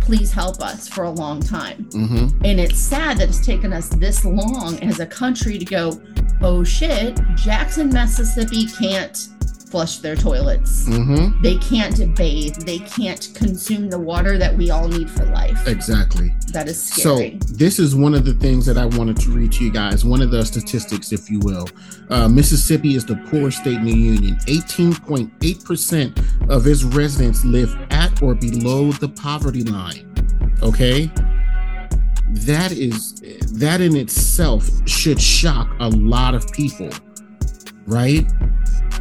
please 0.00 0.32
help 0.32 0.60
us 0.60 0.88
for 0.88 1.04
a 1.04 1.10
long 1.10 1.40
time. 1.40 1.84
Mm-hmm. 1.90 2.44
And 2.44 2.58
it's 2.58 2.80
sad 2.80 3.18
that 3.18 3.28
it's 3.28 3.46
taken 3.46 3.72
us 3.72 3.88
this 3.90 4.24
long 4.24 4.76
as 4.80 4.98
a 4.98 5.06
country 5.06 5.56
to 5.56 5.64
go, 5.64 6.02
oh 6.40 6.64
shit, 6.64 7.20
Jackson, 7.36 7.90
Mississippi 7.90 8.66
can't 8.66 9.28
flush 9.70 9.98
their 9.98 10.16
toilets. 10.16 10.88
Mm-hmm. 10.88 11.40
They 11.42 11.56
can't 11.58 12.16
bathe. 12.16 12.56
They 12.56 12.80
can't 12.80 13.30
consume 13.34 13.88
the 13.88 13.98
water 13.98 14.36
that 14.36 14.56
we 14.56 14.70
all 14.70 14.88
need 14.88 15.08
for 15.08 15.24
life. 15.26 15.68
Exactly. 15.68 16.34
That 16.52 16.68
is 16.68 16.82
scary. 16.82 17.38
So 17.40 17.54
this 17.54 17.78
is 17.78 17.94
one 17.94 18.14
of 18.14 18.24
the 18.24 18.34
things 18.34 18.66
that 18.66 18.76
I 18.76 18.86
wanted 18.86 19.16
to 19.18 19.30
read 19.30 19.52
to 19.52 19.64
you 19.64 19.70
guys. 19.70 20.04
One 20.04 20.22
of 20.22 20.32
the 20.32 20.44
statistics, 20.44 21.12
if 21.12 21.30
you 21.30 21.38
will. 21.40 21.68
Uh, 22.08 22.28
Mississippi 22.28 22.96
is 22.96 23.06
the 23.06 23.14
poorest 23.30 23.58
state 23.58 23.76
in 23.76 23.84
the 23.84 23.92
union. 23.92 24.34
18.8% 24.46 26.50
of 26.50 26.66
its 26.66 26.82
residents 26.82 27.44
live 27.44 27.76
at 27.90 28.20
or 28.22 28.34
below 28.34 28.90
the 28.92 29.08
poverty 29.08 29.62
line. 29.62 30.12
Okay. 30.62 31.10
That 32.32 32.72
is 32.72 33.20
that 33.58 33.80
in 33.80 33.96
itself 33.96 34.68
should 34.88 35.20
shock 35.20 35.68
a 35.80 35.88
lot 35.88 36.34
of 36.34 36.50
people, 36.52 36.90
right? 37.86 38.24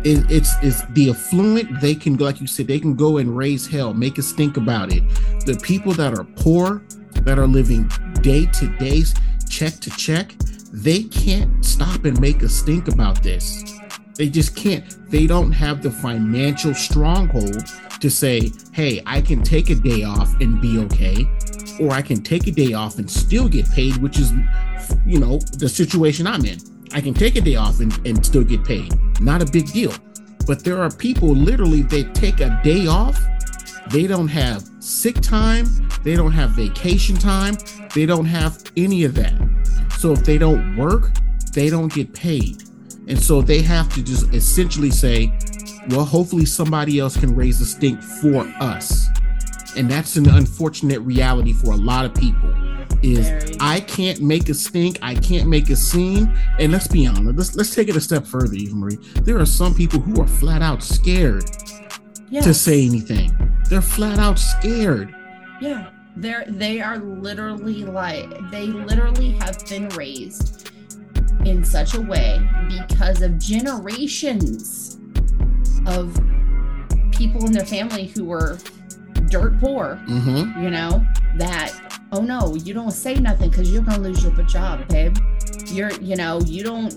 It, 0.04 0.30
it's 0.30 0.54
it's 0.62 0.84
the 0.90 1.10
affluent. 1.10 1.82
They 1.82 1.96
can 1.96 2.18
like 2.18 2.42
you 2.42 2.48
said 2.48 2.68
they 2.68 2.80
can 2.80 2.96
go 2.96 3.18
and 3.18 3.36
raise 3.36 3.68
hell. 3.68 3.94
Make 3.94 4.20
us 4.20 4.32
think 4.32 4.58
about 4.58 4.92
it. 4.94 5.04
The 5.46 5.60
people 5.62 5.94
that 5.94 6.14
are 6.14 6.24
poor 6.24 6.84
that 7.24 7.38
are 7.38 7.48
living 7.48 7.90
day 8.22 8.46
to 8.46 8.68
day 8.78 9.04
check 9.50 9.74
to 9.80 9.90
check 9.92 10.36
they 10.72 11.04
can't 11.04 11.66
stop 11.66 12.06
and 12.06 12.20
make 12.22 12.44
us 12.44 12.62
think 12.62 12.88
about 12.88 13.24
this. 13.24 13.64
They 14.16 14.30
just 14.30 14.56
can't. 14.56 14.86
They 15.10 15.26
don't 15.26 15.52
have 15.52 15.82
the 15.82 15.90
financial 15.90 16.76
stronghold 16.76 17.66
to 18.00 18.10
say 18.10 18.52
hey 18.72 19.02
i 19.06 19.22
can 19.22 19.44
take 19.44 19.70
a 19.70 19.76
day 19.76 20.04
off 20.04 20.34
and 20.40 20.62
be 20.62 20.80
okay 20.80 21.26
or 21.80 21.92
i 21.92 22.02
can 22.02 22.22
take 22.22 22.48
a 22.48 22.52
day 22.52 22.74
off 22.74 22.98
and 22.98 23.10
still 23.10 23.48
get 23.48 23.70
paid 23.72 23.98
which 23.98 24.20
is 24.20 24.32
you 25.06 25.20
know 25.20 25.38
the 25.58 25.68
situation 25.68 26.26
i'm 26.26 26.46
in 26.46 26.58
I 26.94 27.02
can 27.02 27.14
take 27.14 27.36
a 27.36 27.42
day 27.42 27.56
off 27.56 27.80
and, 27.80 27.94
and 28.06 28.26
still 28.26 28.44
get 28.44 28.64
paid. 28.64 28.94
Not 29.22 29.42
a 29.42 29.46
big 29.46 29.72
deal. 29.72 29.94
But 30.48 30.64
there 30.64 30.82
are 30.82 30.90
people 30.90 31.30
literally, 31.30 31.84
they 31.84 32.04
take 32.06 32.40
a 32.40 32.60
day 32.64 32.88
off, 32.88 33.20
they 33.92 34.08
don't 34.08 34.28
have 34.28 34.64
sick 34.80 35.22
time, 35.22 35.68
they 36.04 36.16
don't 36.16 36.32
have 36.32 36.52
vacation 36.52 37.16
time, 37.16 37.56
they 37.94 38.06
don't 38.06 38.26
have 38.26 38.64
any 38.76 39.04
of 39.04 39.14
that. 39.16 39.34
So 40.00 40.12
if 40.12 40.24
they 40.24 40.38
don't 40.38 40.76
work, 40.76 41.12
they 41.54 41.70
don't 41.70 41.94
get 41.94 42.14
paid. 42.14 42.64
And 43.08 43.22
so 43.22 43.42
they 43.42 43.62
have 43.62 43.94
to 43.94 44.04
just 44.04 44.34
essentially 44.34 44.92
say, 44.92 45.32
well, 45.90 46.06
hopefully 46.06 46.46
somebody 46.46 47.00
else 47.00 47.18
can 47.18 47.36
raise 47.36 47.60
the 47.60 47.66
stink 47.66 48.02
for 48.02 48.42
us. 48.60 49.08
And 49.76 49.90
that's 49.90 50.16
an 50.16 50.30
unfortunate 50.30 51.00
reality 51.02 51.54
for 51.54 51.72
a 51.72 51.78
lot 51.78 52.06
of 52.06 52.16
people 52.16 52.69
is 53.02 53.30
Very. 53.30 53.58
I 53.60 53.80
can't 53.82 54.22
make 54.22 54.50
a 54.50 54.54
stink, 54.54 55.00
I 55.02 55.16
can't 55.16 55.48
make 55.48 55.70
a 55.70 55.76
scene. 55.76 56.34
And 56.60 56.72
let's 56.72 56.88
be 56.88 57.08
honest, 57.08 57.38
let's 57.38 57.56
let's 57.56 57.76
take 57.76 57.88
it 57.88 57.96
a 57.96 58.02
step 58.02 58.26
further, 58.26 58.56
Eva 58.56 58.76
Marie. 58.76 58.98
There 59.24 59.40
are 59.40 59.46
some 59.46 59.74
people 59.74 60.00
who 60.00 60.22
are 60.22 60.28
flat 60.28 60.62
out 60.62 60.84
scared 60.84 61.46
yes. 62.30 62.44
to 62.46 62.54
say 62.54 62.86
anything. 62.86 63.32
They're 63.70 63.82
flat 63.82 64.20
out 64.20 64.40
scared. 64.40 65.16
Yeah. 65.62 65.92
They're 66.16 66.46
they 66.48 66.82
are 66.82 66.98
literally 66.98 67.86
like 67.86 68.30
they 68.52 68.68
literally 68.68 69.32
have 69.34 69.66
been 69.68 69.90
raised 69.90 70.72
in 71.46 71.64
such 71.64 71.94
a 71.94 72.02
way 72.02 72.46
because 72.68 73.22
of 73.22 73.38
generations 73.38 75.00
of 75.86 76.14
people 77.12 77.46
in 77.46 77.52
their 77.52 77.66
family 77.66 78.08
who 78.08 78.26
were 78.26 78.58
dirt 79.30 79.60
poor, 79.60 80.02
mm-hmm. 80.08 80.62
you 80.64 80.70
know, 80.70 81.06
that 81.38 81.89
oh 82.12 82.22
no, 82.22 82.56
you 82.56 82.74
don't 82.74 82.92
say 82.92 83.16
nothing 83.16 83.50
because 83.50 83.72
you're 83.72 83.84
gonna 83.84 84.00
lose 84.00 84.24
your 84.24 84.34
job, 84.44 84.88
babe. 84.90 85.18
You're, 85.68 85.92
you 86.02 86.16
know, 86.16 86.40
you 86.42 86.64
don't 86.64 86.94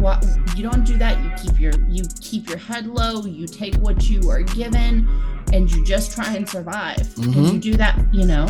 what 0.00 0.24
you 0.56 0.62
don't 0.62 0.84
do 0.84 0.96
that. 0.98 1.22
You 1.22 1.30
keep 1.42 1.60
your 1.60 1.72
you 1.88 2.02
keep 2.20 2.48
your 2.48 2.58
head 2.58 2.86
low. 2.86 3.24
You 3.24 3.46
take 3.46 3.74
what 3.76 4.08
you 4.08 4.28
are 4.30 4.42
given, 4.42 5.08
and 5.52 5.70
you 5.70 5.84
just 5.84 6.14
try 6.14 6.34
and 6.34 6.48
survive. 6.48 6.98
Mm-hmm. 6.98 7.38
And 7.38 7.64
you 7.64 7.72
do 7.72 7.76
that, 7.78 7.98
you 8.12 8.26
know. 8.26 8.46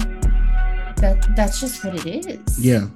That 0.97 1.35
that's 1.37 1.61
just 1.61 1.85
what 1.85 1.95
it 1.95 2.27
is. 2.27 2.59
Yeah. 2.59 2.87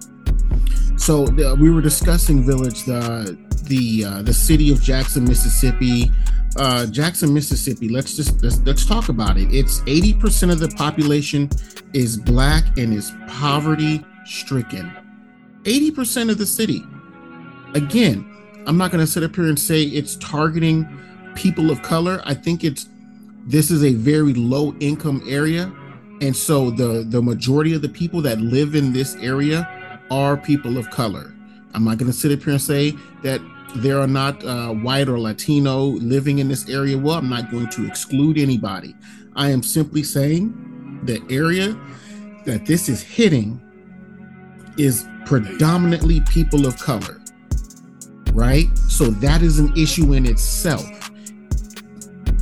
So 1.00 1.24
uh, 1.24 1.56
we 1.56 1.70
were 1.70 1.80
discussing 1.80 2.44
village 2.44 2.84
the 2.84 3.36
the 3.64 4.04
uh, 4.04 4.22
the 4.22 4.34
city 4.34 4.70
of 4.70 4.82
Jackson, 4.82 5.24
Mississippi 5.24 6.10
uh, 6.56 6.86
Jackson, 6.86 7.32
Mississippi. 7.32 7.88
Let's 7.88 8.16
just 8.16 8.42
let's, 8.42 8.58
let's 8.60 8.84
talk 8.84 9.08
about 9.08 9.36
it. 9.38 9.52
It's 9.54 9.80
80% 9.80 10.52
of 10.52 10.58
the 10.58 10.68
population 10.68 11.48
is 11.94 12.16
black 12.16 12.76
and 12.78 12.92
is 12.92 13.12
poverty 13.28 14.04
stricken. 14.24 14.90
80% 15.62 16.30
of 16.30 16.38
the 16.38 16.46
city. 16.46 16.82
Again, 17.74 18.26
I'm 18.66 18.76
not 18.76 18.90
going 18.90 19.04
to 19.04 19.10
sit 19.10 19.22
up 19.22 19.34
here 19.34 19.46
and 19.46 19.58
say 19.58 19.82
it's 19.82 20.16
targeting 20.16 20.88
people 21.34 21.70
of 21.70 21.82
color. 21.82 22.20
I 22.24 22.34
think 22.34 22.64
it's 22.64 22.88
this 23.46 23.70
is 23.70 23.84
a 23.84 23.94
very 23.94 24.34
low 24.34 24.74
income 24.80 25.22
area. 25.26 25.72
And 26.20 26.36
so 26.36 26.70
the 26.70 27.04
the 27.08 27.22
majority 27.22 27.74
of 27.74 27.82
the 27.82 27.88
people 27.88 28.20
that 28.22 28.40
live 28.40 28.74
in 28.74 28.92
this 28.92 29.14
area 29.16 29.79
are 30.10 30.36
people 30.36 30.76
of 30.78 30.90
color. 30.90 31.34
I'm 31.74 31.84
not 31.84 31.98
going 31.98 32.10
to 32.10 32.16
sit 32.16 32.32
up 32.32 32.42
here 32.42 32.54
and 32.54 32.62
say 32.62 32.92
that 33.22 33.40
there 33.76 34.00
are 34.00 34.06
not 34.06 34.44
uh, 34.44 34.72
white 34.72 35.08
or 35.08 35.18
Latino 35.18 35.84
living 35.84 36.40
in 36.40 36.48
this 36.48 36.68
area, 36.68 36.98
well, 36.98 37.18
I'm 37.18 37.28
not 37.28 37.50
going 37.50 37.68
to 37.70 37.86
exclude 37.86 38.38
anybody. 38.38 38.94
I 39.36 39.50
am 39.50 39.62
simply 39.62 40.02
saying 40.02 41.00
the 41.04 41.22
area 41.30 41.78
that 42.44 42.66
this 42.66 42.88
is 42.88 43.00
hitting 43.00 43.60
is 44.76 45.06
predominantly 45.24 46.20
people 46.22 46.66
of 46.66 46.76
color, 46.78 47.20
right? 48.32 48.66
So 48.88 49.04
that 49.04 49.42
is 49.42 49.58
an 49.58 49.76
issue 49.76 50.14
in 50.14 50.26
itself. 50.26 50.88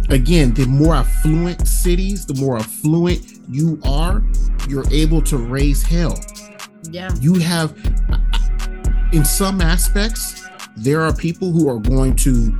Again, 0.09 0.55
the 0.55 0.65
more 0.67 0.95
affluent 0.95 1.69
cities, 1.69 2.25
the 2.25 2.35
more 2.35 2.57
affluent 2.57 3.41
you 3.51 3.79
are, 3.85 4.23
you're 4.67 4.91
able 4.91 5.21
to 5.23 5.37
raise 5.37 5.83
hell. 5.83 6.19
Yeah. 6.91 7.11
You 7.21 7.35
have, 7.35 7.77
in 9.13 9.25
some 9.25 9.61
aspects, 9.61 10.49
there 10.77 11.01
are 11.01 11.13
people 11.13 11.53
who 11.53 11.69
are 11.69 11.79
going 11.79 12.15
to 12.17 12.57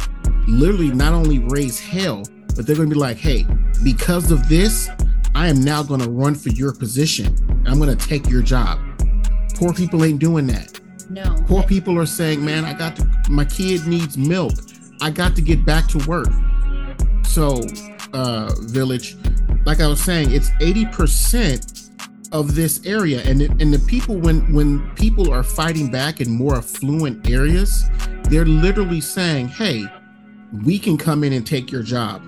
literally 0.47 0.91
not 0.91 1.13
only 1.13 1.39
raise 1.39 1.79
hell, 1.79 2.25
but 2.57 2.67
they're 2.67 2.77
going 2.77 2.89
to 2.89 2.95
be 2.95 3.01
like, 3.01 3.17
hey, 3.17 3.47
because 3.85 4.31
of 4.31 4.49
this, 4.49 4.89
I 5.35 5.49
am 5.49 5.61
now 5.61 5.83
going 5.83 6.01
to 6.01 6.11
run 6.11 6.35
for 6.35 6.49
your 6.49 6.73
position. 6.73 7.35
I'm 7.67 7.79
going 7.79 7.97
to 7.97 8.09
take 8.09 8.29
your 8.29 8.43
job. 8.43 8.79
Poor 9.55 9.73
people 9.73 10.05
ain't 10.05 10.19
doing 10.19 10.47
that. 10.49 10.81
No. 11.11 11.37
Poor 11.47 11.63
people 11.63 11.99
are 11.99 12.07
saying, 12.07 12.45
man, 12.45 12.65
I 12.65 12.75
got 12.75 12.97
to, 12.97 13.09
my 13.31 13.45
kid 13.45 13.87
needs 13.87 14.19
milk. 14.19 14.53
I 15.01 15.11
got 15.11 15.37
to 15.37 15.43
get 15.43 15.65
back 15.65 15.87
to 15.89 15.99
work. 16.09 16.29
So, 17.25 17.61
uh, 18.13 18.53
village, 18.63 19.17
like 19.65 19.81
I 19.81 19.87
was 19.87 20.01
saying, 20.01 20.33
it's 20.33 20.51
80% 20.51 21.78
of 22.33 22.55
this 22.55 22.85
area. 22.85 23.23
And 23.23 23.43
and 23.43 23.73
the 23.73 23.79
people 23.87 24.17
when 24.17 24.53
when 24.53 24.91
people 24.95 25.31
are 25.33 25.43
fighting 25.43 25.91
back 25.91 26.21
in 26.21 26.31
more 26.31 26.57
affluent 26.57 27.29
areas 27.29 27.89
they're 28.25 28.45
literally 28.45 29.01
saying 29.01 29.49
hey 29.49 29.85
we 30.65 30.79
can 30.79 30.97
come 30.97 31.25
in 31.25 31.33
and 31.33 31.47
take 31.47 31.71
your 31.71 31.83
job. 31.83 32.23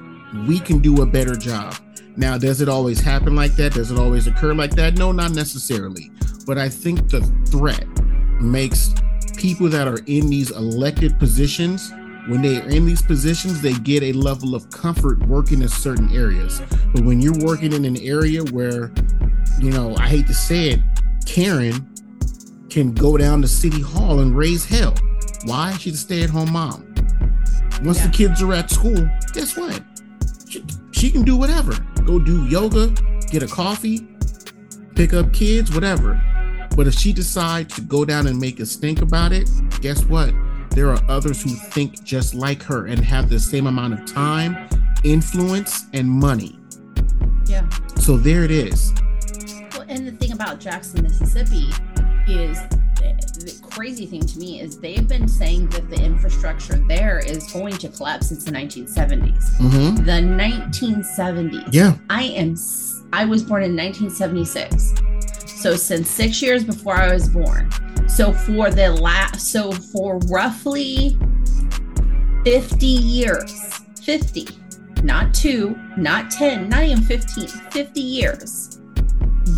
We 0.47 0.61
can 0.61 0.79
do 0.79 1.03
a 1.03 1.07
better 1.07 1.35
job. 1.35 1.75
Now 2.17 2.39
does 2.39 2.61
it 2.61 2.69
always 2.69 3.01
happen 3.01 3.35
like 3.35 3.53
that? 3.57 3.75
Does 3.75 3.91
it 3.91 3.99
always 3.99 4.27
occur 4.27 4.55
like 4.55 4.73
that? 4.73 4.95
No 4.95 5.13
not 5.13 5.33
necessarily. 5.33 6.11
But 6.47 6.59
i 6.59 6.69
think 6.69 7.09
the 7.11 7.21
threat 7.47 7.87
makes 8.41 8.95
people 9.37 9.69
that 9.69 9.89
are 9.89 10.01
in 10.07 10.29
these 10.29 10.51
elected 10.51 11.19
positions, 11.19 11.93
when 12.29 12.43
they 12.43 12.61
are 12.61 12.69
in 12.69 12.87
these 12.87 13.03
positions, 13.03 13.61
they 13.61 13.73
get 13.73 14.03
a 14.03 14.13
level 14.13 14.55
of 14.55 14.71
comfort 14.71 15.19
working 15.27 15.63
in 15.63 15.69
certain 15.69 16.15
areas. 16.15 16.61
But 16.95 17.05
when 17.05 17.21
you're 17.21 17.39
working 17.39 17.73
in 17.73 17.85
an 17.85 17.97
area 17.99 18.43
where, 18.45 18.93
you 19.59 19.71
know, 19.71 19.95
I 19.97 20.09
hate 20.09 20.27
to 20.27 20.35
say 20.35 20.71
it, 20.71 20.81
Karen 21.27 21.93
can 22.69 22.93
go 22.93 23.17
down 23.17 23.43
to 23.43 23.49
City 23.49 23.81
Hall 23.81 24.21
and 24.21 24.37
raise 24.37 24.65
hell. 24.65 24.95
Why? 25.45 25.77
She's 25.79 25.95
a 25.95 25.99
stay 25.99 26.23
at 26.23 26.31
home 26.31 26.53
mom. 26.53 26.87
Once 27.83 27.99
yeah. 27.99 28.07
the 28.07 28.13
kids 28.13 28.43
are 28.43 28.53
at 28.53 28.71
school, 28.71 29.09
guess 29.33 29.57
what? 29.57 29.83
She, 30.49 30.65
she 30.93 31.11
can 31.11 31.23
do 31.23 31.37
whatever. 31.37 31.73
Go 32.05 32.19
do 32.19 32.47
yoga, 32.47 32.89
get 33.31 33.43
a 33.43 33.47
coffee, 33.47 34.07
pick 34.95 35.15
up 35.15 35.33
kids, 35.33 35.73
whatever. 35.73 36.21
But 36.77 36.87
if 36.87 36.95
she 36.95 37.13
decides 37.13 37.75
to 37.77 37.81
go 37.81 38.05
down 38.05 38.27
and 38.27 38.39
make 38.39 38.61
a 38.61 38.67
stink 38.67 39.03
about 39.03 39.33
it, 39.33 39.49
guess 39.81 40.05
what? 40.05 40.35
There 40.71 40.89
are 40.89 41.01
others 41.09 41.43
who 41.43 41.51
think 41.51 42.05
just 42.05 42.35
like 42.35 42.63
her 42.63 42.87
and 42.87 43.05
have 43.05 43.29
the 43.29 43.41
same 43.41 43.67
amount 43.67 43.95
of 43.95 44.07
time, 44.07 44.69
influence, 45.05 45.87
and 45.93 46.09
money. 46.09 46.59
Yeah. 47.47 47.69
So 47.97 48.17
there 48.17 48.45
it 48.45 48.51
is. 48.51 48.93
Well, 49.73 49.85
and 49.89 50.07
the 50.07 50.13
thing 50.13 50.33
about 50.33 50.61
Jackson, 50.61 51.03
Mississippi 51.03 51.71
is 52.29 52.59
the 53.41 53.59
crazy 53.63 54.07
thing 54.07 54.21
to 54.21 54.39
me 54.39 54.61
is 54.61 54.79
they've 54.79 55.09
been 55.09 55.27
saying 55.27 55.69
that 55.71 55.89
the 55.91 55.97
infrastructure 55.97 56.77
there 56.77 57.19
is 57.19 57.51
going 57.53 57.77
to 57.79 57.89
collapse 57.89 58.29
since 58.29 58.45
the 58.45 58.53
1970s. 58.53 59.57
Mm-hmm. 59.57 60.05
The 60.05 60.13
1970s. 60.13 61.69
Yeah. 61.73 61.97
I 62.09 62.25
am. 62.25 62.57
I 63.13 63.25
was 63.25 63.43
born 63.43 63.65
in 63.65 63.75
1976. 63.75 64.95
So 65.61 65.77
since 65.77 66.11
six 66.11 66.41
years 66.41 66.65
before 66.65 66.95
I 66.95 67.13
was 67.13 67.29
born. 67.29 67.71
So 68.09 68.33
for 68.33 68.71
the 68.71 68.91
last, 68.91 69.53
so 69.53 69.73
for 69.73 70.19
roughly 70.29 71.19
50 72.45 72.87
years, 72.87 73.75
50, 74.03 74.49
not 75.03 75.35
two, 75.35 75.79
not 75.97 76.31
10, 76.31 76.69
not 76.69 76.83
even 76.83 77.03
15, 77.03 77.47
50 77.47 78.01
years 78.01 78.81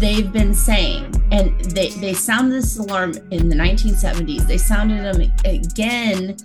they've 0.03 0.33
been 0.33 0.55
saying, 0.55 1.05
and 1.31 1.59
they, 1.71 1.91
they 1.91 2.13
sounded 2.13 2.55
this 2.55 2.77
alarm 2.77 3.13
in 3.31 3.49
the 3.49 3.55
1970s, 3.55 4.47
they 4.49 4.59
sounded 4.59 5.05
them 5.05 5.33
again 5.45 6.37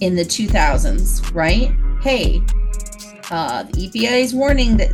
in 0.00 0.16
the 0.16 0.24
2000s, 0.24 1.34
right? 1.34 1.74
Hey, 2.02 2.42
uh, 3.30 3.64
the 3.64 3.88
EPA 3.88 4.22
is 4.22 4.34
warning 4.34 4.78
that 4.78 4.90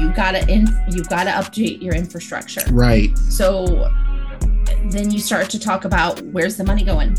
you 0.00 0.12
gotta 0.12 0.48
in, 0.48 0.66
you 0.90 1.02
gotta 1.04 1.30
update 1.30 1.82
your 1.82 1.94
infrastructure. 1.94 2.62
Right. 2.70 3.16
So 3.18 3.92
then 4.86 5.10
you 5.10 5.18
start 5.18 5.50
to 5.50 5.58
talk 5.58 5.84
about 5.84 6.20
where's 6.26 6.56
the 6.56 6.64
money 6.64 6.84
going? 6.84 7.16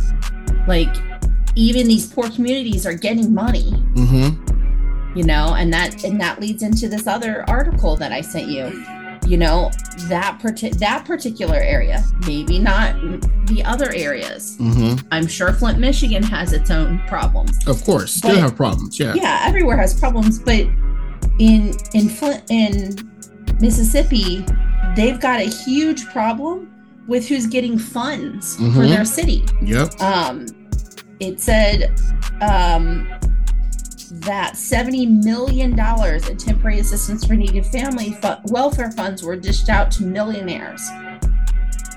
Like 0.67 0.93
even 1.55 1.87
these 1.87 2.11
poor 2.11 2.29
communities 2.29 2.85
are 2.85 2.93
getting 2.93 3.33
money. 3.33 3.71
Mm-hmm. 3.93 5.17
You 5.17 5.23
know, 5.23 5.55
and 5.55 5.73
that 5.73 6.03
and 6.03 6.19
that 6.21 6.39
leads 6.39 6.63
into 6.63 6.87
this 6.87 7.05
other 7.05 7.43
article 7.49 7.97
that 7.97 8.11
I 8.11 8.21
sent 8.21 8.47
you 8.47 8.71
you 9.27 9.37
know 9.37 9.71
that 10.09 10.39
parti- 10.41 10.69
that 10.71 11.05
particular 11.05 11.55
area 11.55 12.03
maybe 12.25 12.57
not 12.57 12.95
the 13.47 13.63
other 13.63 13.93
areas 13.93 14.57
mm-hmm. 14.57 14.99
i'm 15.11 15.27
sure 15.27 15.53
flint 15.53 15.79
michigan 15.79 16.23
has 16.23 16.53
its 16.53 16.71
own 16.71 16.99
problems 17.07 17.65
of 17.67 17.83
course 17.83 18.13
still 18.13 18.35
have 18.35 18.55
problems 18.55 18.99
yeah 18.99 19.13
yeah 19.13 19.43
everywhere 19.45 19.77
has 19.77 19.97
problems 19.97 20.39
but 20.39 20.65
in 21.39 21.73
in 21.93 22.09
flint 22.09 22.43
in 22.49 22.95
mississippi 23.59 24.45
they've 24.95 25.19
got 25.19 25.39
a 25.39 25.49
huge 25.49 26.05
problem 26.07 26.67
with 27.07 27.27
who's 27.27 27.47
getting 27.47 27.77
funds 27.77 28.57
mm-hmm. 28.57 28.73
for 28.73 28.87
their 28.87 29.05
city 29.05 29.45
yep 29.61 29.89
um 30.01 30.45
it 31.19 31.39
said 31.39 31.91
um 32.41 33.07
that 34.11 34.53
$70 34.55 35.23
million 35.23 35.71
in 35.71 36.37
temporary 36.37 36.79
assistance 36.79 37.25
for 37.25 37.33
needy 37.33 37.61
family 37.61 38.17
welfare 38.45 38.91
funds 38.91 39.23
were 39.23 39.37
dished 39.37 39.69
out 39.69 39.89
to 39.91 40.03
millionaires, 40.03 40.85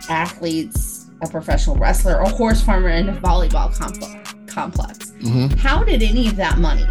athletes, 0.09 1.11
a 1.23 1.29
professional 1.29 1.77
wrestler, 1.77 2.21
a 2.21 2.29
horse 2.29 2.63
farmer, 2.63 2.89
and 2.89 3.11
a 3.11 3.15
volleyball 3.15 3.77
comp- 3.77 4.47
complex. 4.47 5.11
Mm-hmm. 5.21 5.59
How 5.59 5.83
did 5.83 6.03
any 6.03 6.29
of 6.29 6.37
that 6.37 6.59
money 6.59 6.87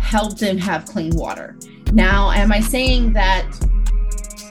help 0.00 0.38
them 0.38 0.58
have 0.58 0.86
clean 0.86 1.14
water? 1.14 1.56
Now, 1.92 2.30
am 2.30 2.52
I 2.52 2.60
saying 2.60 3.12
that 3.14 3.46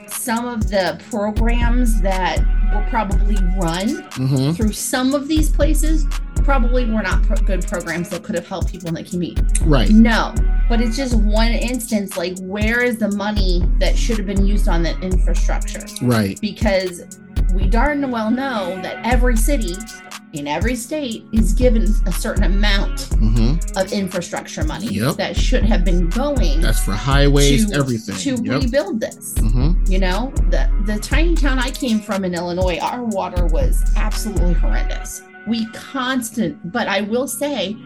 some 0.08 0.46
of 0.46 0.68
the 0.68 1.00
programs 1.10 2.00
that 2.02 2.38
will 2.72 2.88
probably 2.90 3.36
run 3.58 4.02
mm-hmm. 4.10 4.52
through 4.52 4.72
some 4.72 5.14
of 5.14 5.28
these 5.28 5.50
places 5.50 6.06
probably 6.44 6.84
were 6.84 7.02
not 7.02 7.22
pro- 7.22 7.36
good 7.36 7.66
programs 7.66 8.08
that 8.10 8.22
could 8.22 8.34
have 8.34 8.46
helped 8.46 8.70
people 8.70 8.88
in 8.88 8.94
the 8.94 9.02
community. 9.02 9.42
Right. 9.64 9.90
No, 9.90 10.34
but 10.68 10.80
it's 10.80 10.96
just 10.96 11.14
one 11.14 11.52
instance. 11.52 12.16
Like, 12.16 12.38
where 12.40 12.82
is 12.82 12.98
the 12.98 13.10
money 13.12 13.62
that 13.78 13.96
should 13.96 14.18
have 14.18 14.26
been 14.26 14.44
used 14.46 14.68
on 14.68 14.82
that 14.84 15.02
infrastructure? 15.02 15.84
Right. 16.02 16.40
Because 16.40 17.18
we 17.54 17.66
darn 17.66 18.10
well 18.10 18.30
know 18.30 18.80
that 18.82 19.04
every 19.04 19.36
city 19.36 19.74
in 20.32 20.46
every 20.46 20.76
state 20.76 21.24
is 21.32 21.52
given 21.52 21.84
a 22.06 22.12
certain 22.12 22.44
amount 22.44 22.98
mm-hmm. 23.10 23.78
of 23.78 23.92
infrastructure 23.92 24.64
money 24.64 24.86
yep. 24.86 25.16
that 25.16 25.36
should 25.36 25.64
have 25.64 25.84
been 25.84 26.08
going. 26.08 26.60
That's 26.60 26.84
for 26.84 26.92
highways, 26.92 27.70
to, 27.70 27.76
everything. 27.76 28.16
To 28.16 28.42
yep. 28.42 28.62
rebuild 28.62 29.00
this. 29.00 29.34
Mm-hmm. 29.34 29.90
You 29.90 29.98
know, 29.98 30.32
the 30.50 30.70
the 30.84 30.98
tiny 31.00 31.34
town 31.34 31.58
I 31.58 31.70
came 31.70 32.00
from 32.00 32.24
in 32.24 32.34
Illinois, 32.34 32.78
our 32.78 33.02
water 33.02 33.46
was 33.46 33.82
absolutely 33.96 34.54
horrendous 34.54 35.22
we 35.46 35.66
constant 35.68 36.72
but 36.72 36.86
i 36.86 37.00
will 37.00 37.26
say 37.26 37.76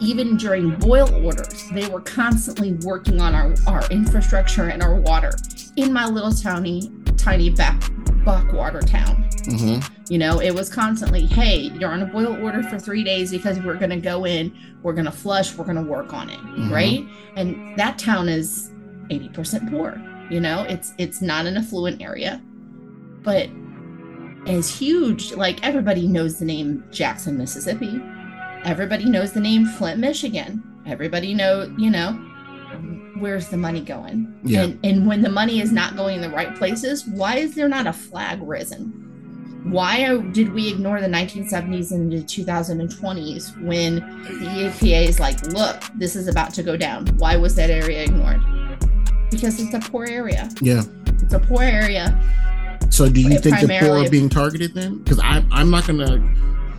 even 0.00 0.36
during 0.36 0.74
boil 0.76 1.12
orders 1.24 1.68
they 1.72 1.86
were 1.88 2.00
constantly 2.00 2.72
working 2.84 3.20
on 3.20 3.34
our, 3.34 3.54
our 3.66 3.86
infrastructure 3.90 4.68
and 4.68 4.82
our 4.82 4.94
water 4.94 5.32
in 5.76 5.92
my 5.92 6.06
little 6.06 6.32
tiny 6.32 6.90
tiny 7.16 7.50
back 7.50 7.82
backwater 8.24 8.80
town 8.80 9.24
mm-hmm. 9.44 9.94
you 10.08 10.18
know 10.18 10.40
it 10.40 10.54
was 10.54 10.68
constantly 10.68 11.26
hey 11.26 11.70
you're 11.78 11.90
on 11.90 12.02
a 12.02 12.06
boil 12.06 12.42
order 12.42 12.62
for 12.62 12.78
three 12.78 13.04
days 13.04 13.30
because 13.30 13.58
we're 13.60 13.76
going 13.76 13.90
to 13.90 14.00
go 14.00 14.26
in 14.26 14.56
we're 14.82 14.92
going 14.92 15.04
to 15.04 15.12
flush 15.12 15.56
we're 15.56 15.64
going 15.64 15.76
to 15.76 15.82
work 15.82 16.12
on 16.12 16.28
it 16.30 16.38
mm-hmm. 16.38 16.72
right 16.72 17.06
and 17.36 17.78
that 17.78 17.98
town 17.98 18.28
is 18.28 18.70
80% 19.08 19.70
poor 19.70 20.00
you 20.30 20.40
know 20.40 20.62
it's 20.68 20.92
it's 20.98 21.20
not 21.22 21.46
an 21.46 21.56
affluent 21.56 22.00
area 22.02 22.42
but 23.22 23.48
is 24.46 24.74
huge. 24.74 25.32
Like 25.32 25.64
everybody 25.64 26.06
knows 26.06 26.38
the 26.38 26.44
name 26.44 26.84
Jackson, 26.90 27.36
Mississippi. 27.36 28.00
Everybody 28.64 29.04
knows 29.06 29.32
the 29.32 29.40
name 29.40 29.66
Flint, 29.66 30.00
Michigan. 30.00 30.62
Everybody 30.86 31.34
know, 31.34 31.72
you 31.78 31.90
know, 31.90 32.12
where's 33.20 33.48
the 33.48 33.56
money 33.56 33.80
going? 33.80 34.38
Yeah. 34.42 34.62
And 34.62 34.80
and 34.84 35.06
when 35.06 35.22
the 35.22 35.28
money 35.28 35.60
is 35.60 35.72
not 35.72 35.96
going 35.96 36.16
in 36.16 36.22
the 36.22 36.30
right 36.30 36.54
places, 36.56 37.06
why 37.06 37.36
is 37.36 37.54
there 37.54 37.68
not 37.68 37.86
a 37.86 37.92
flag 37.92 38.40
risen? 38.42 39.06
Why 39.64 40.16
did 40.32 40.54
we 40.54 40.68
ignore 40.68 41.00
the 41.02 41.06
1970s 41.06 41.92
and 41.92 42.10
the 42.10 42.22
2020s 42.22 43.62
when 43.62 43.96
the 43.96 44.70
EPA 44.70 45.06
is 45.06 45.20
like, 45.20 45.42
look, 45.48 45.82
this 45.96 46.16
is 46.16 46.28
about 46.28 46.54
to 46.54 46.62
go 46.62 46.78
down? 46.78 47.06
Why 47.18 47.36
was 47.36 47.54
that 47.56 47.68
area 47.68 48.04
ignored? 48.04 48.40
Because 49.30 49.60
it's 49.60 49.74
a 49.74 49.80
poor 49.90 50.06
area. 50.06 50.48
Yeah. 50.62 50.82
It's 51.22 51.34
a 51.34 51.40
poor 51.40 51.62
area 51.62 52.18
so 52.90 53.08
do 53.08 53.20
you 53.20 53.38
think 53.38 53.60
the 53.60 53.78
poor 53.80 54.04
are 54.04 54.10
being 54.10 54.28
targeted 54.28 54.74
then? 54.74 54.98
Because 54.98 55.20
I'm 55.20 55.50
I'm 55.52 55.70
not 55.70 55.86
gonna. 55.86 56.16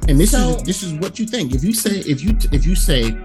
And 0.08 0.20
this 0.20 0.32
so, 0.32 0.56
is 0.56 0.64
this 0.64 0.84
is 0.84 0.94
what 0.94 1.18
you 1.18 1.26
think. 1.26 1.56
If 1.56 1.64
you 1.64 1.74
say 1.74 2.00
if 2.00 2.22
you 2.22 2.38
if 2.52 2.66
you 2.66 2.76
say, 2.76 3.18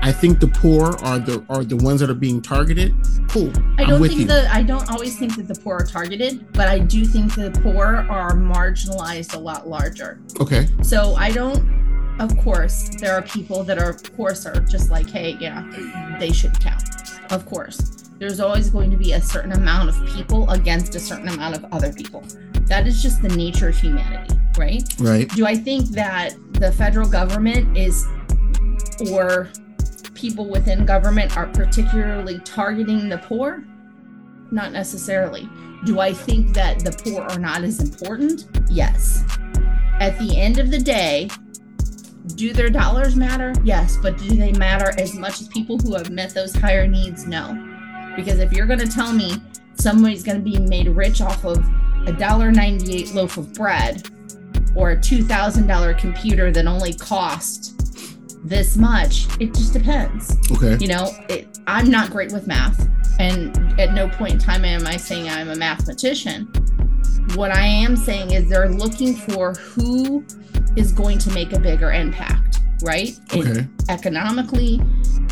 I 0.00 0.12
think 0.12 0.40
the 0.40 0.48
poor 0.48 0.96
are 1.02 1.18
the 1.18 1.44
are 1.48 1.64
the 1.64 1.76
ones 1.76 2.00
that 2.00 2.10
are 2.10 2.14
being 2.14 2.40
targeted. 2.40 2.94
Cool. 3.28 3.52
I 3.78 3.84
don't 3.84 4.00
think 4.00 4.20
you. 4.20 4.26
the 4.26 4.48
I 4.52 4.62
don't 4.62 4.88
always 4.90 5.18
think 5.18 5.36
that 5.36 5.48
the 5.48 5.60
poor 5.60 5.76
are 5.76 5.86
targeted, 5.86 6.52
but 6.52 6.68
I 6.68 6.78
do 6.78 7.04
think 7.04 7.34
the 7.34 7.50
poor 7.62 8.06
are 8.08 8.32
marginalized 8.32 9.34
a 9.34 9.38
lot 9.38 9.68
larger. 9.68 10.20
Okay. 10.40 10.68
So 10.82 11.14
I 11.14 11.30
don't. 11.30 11.78
Of 12.20 12.36
course, 12.38 12.88
there 12.98 13.14
are 13.14 13.22
people 13.22 13.62
that 13.62 13.78
are, 13.78 13.90
of 13.90 14.16
course, 14.16 14.44
are 14.44 14.58
just 14.60 14.90
like, 14.90 15.08
hey, 15.08 15.36
yeah, 15.38 15.64
they 16.18 16.32
should 16.32 16.58
count. 16.58 16.82
Of 17.30 17.46
course 17.46 17.98
there's 18.18 18.40
always 18.40 18.68
going 18.68 18.90
to 18.90 18.96
be 18.96 19.12
a 19.12 19.20
certain 19.20 19.52
amount 19.52 19.88
of 19.88 20.06
people 20.06 20.50
against 20.50 20.94
a 20.94 21.00
certain 21.00 21.28
amount 21.28 21.54
of 21.56 21.64
other 21.72 21.92
people. 21.92 22.24
That 22.62 22.86
is 22.86 23.02
just 23.02 23.22
the 23.22 23.28
nature 23.28 23.68
of 23.68 23.78
humanity, 23.78 24.34
right? 24.58 24.82
Right. 24.98 25.28
Do 25.30 25.46
I 25.46 25.54
think 25.54 25.88
that 25.90 26.34
the 26.54 26.72
federal 26.72 27.08
government 27.08 27.76
is 27.76 28.06
or 29.10 29.48
people 30.18 30.48
within 30.48 30.84
government 30.84 31.36
are 31.36 31.46
particularly 31.46 32.40
targeting 32.40 33.08
the 33.08 33.18
poor? 33.18 33.64
Not 34.50 34.72
necessarily. 34.72 35.48
Do 35.84 36.00
I 36.00 36.12
think 36.12 36.54
that 36.54 36.80
the 36.80 36.90
poor 36.90 37.22
are 37.22 37.38
not 37.38 37.62
as 37.62 37.80
important? 37.80 38.46
Yes. 38.68 39.24
At 40.00 40.18
the 40.18 40.36
end 40.36 40.58
of 40.58 40.72
the 40.72 40.78
day, 40.78 41.30
do 42.34 42.52
their 42.52 42.68
dollars 42.68 43.14
matter? 43.14 43.52
Yes, 43.62 43.96
but 43.96 44.18
do 44.18 44.28
they 44.30 44.52
matter 44.52 44.92
as 44.98 45.14
much 45.14 45.40
as 45.40 45.48
people 45.48 45.78
who 45.78 45.94
have 45.94 46.10
met 46.10 46.34
those 46.34 46.54
higher 46.54 46.88
needs? 46.88 47.26
No. 47.26 47.54
Because 48.16 48.40
if 48.40 48.52
you're 48.52 48.66
going 48.66 48.80
to 48.80 48.88
tell 48.88 49.12
me 49.12 49.40
somebody's 49.74 50.24
going 50.24 50.38
to 50.38 50.44
be 50.44 50.58
made 50.58 50.88
rich 50.88 51.20
off 51.20 51.44
of 51.44 51.64
a 52.06 52.12
dollar 52.12 52.50
ninety-eight 52.50 53.14
loaf 53.14 53.36
of 53.36 53.54
bread, 53.54 54.08
or 54.74 54.92
a 54.92 54.96
$2,000 54.96 55.98
computer 55.98 56.50
that 56.50 56.66
only 56.66 56.92
cost 56.92 57.87
this 58.44 58.76
much. 58.76 59.26
It 59.40 59.54
just 59.54 59.72
depends. 59.72 60.36
Okay. 60.52 60.76
You 60.80 60.88
know, 60.88 61.10
it, 61.28 61.58
I'm 61.66 61.90
not 61.90 62.10
great 62.10 62.32
with 62.32 62.46
math. 62.46 62.88
And 63.18 63.56
at 63.80 63.94
no 63.94 64.08
point 64.08 64.34
in 64.34 64.38
time 64.38 64.64
am 64.64 64.86
I 64.86 64.96
saying 64.96 65.28
I'm 65.28 65.48
a 65.48 65.56
mathematician. 65.56 66.46
What 67.34 67.50
I 67.50 67.66
am 67.66 67.96
saying 67.96 68.32
is 68.32 68.48
they're 68.48 68.68
looking 68.68 69.14
for 69.14 69.52
who 69.54 70.24
is 70.76 70.92
going 70.92 71.18
to 71.18 71.30
make 71.32 71.52
a 71.52 71.58
bigger 71.58 71.92
impact, 71.92 72.60
right? 72.82 73.18
Okay. 73.32 73.50
In, 73.50 73.74
economically, 73.88 74.80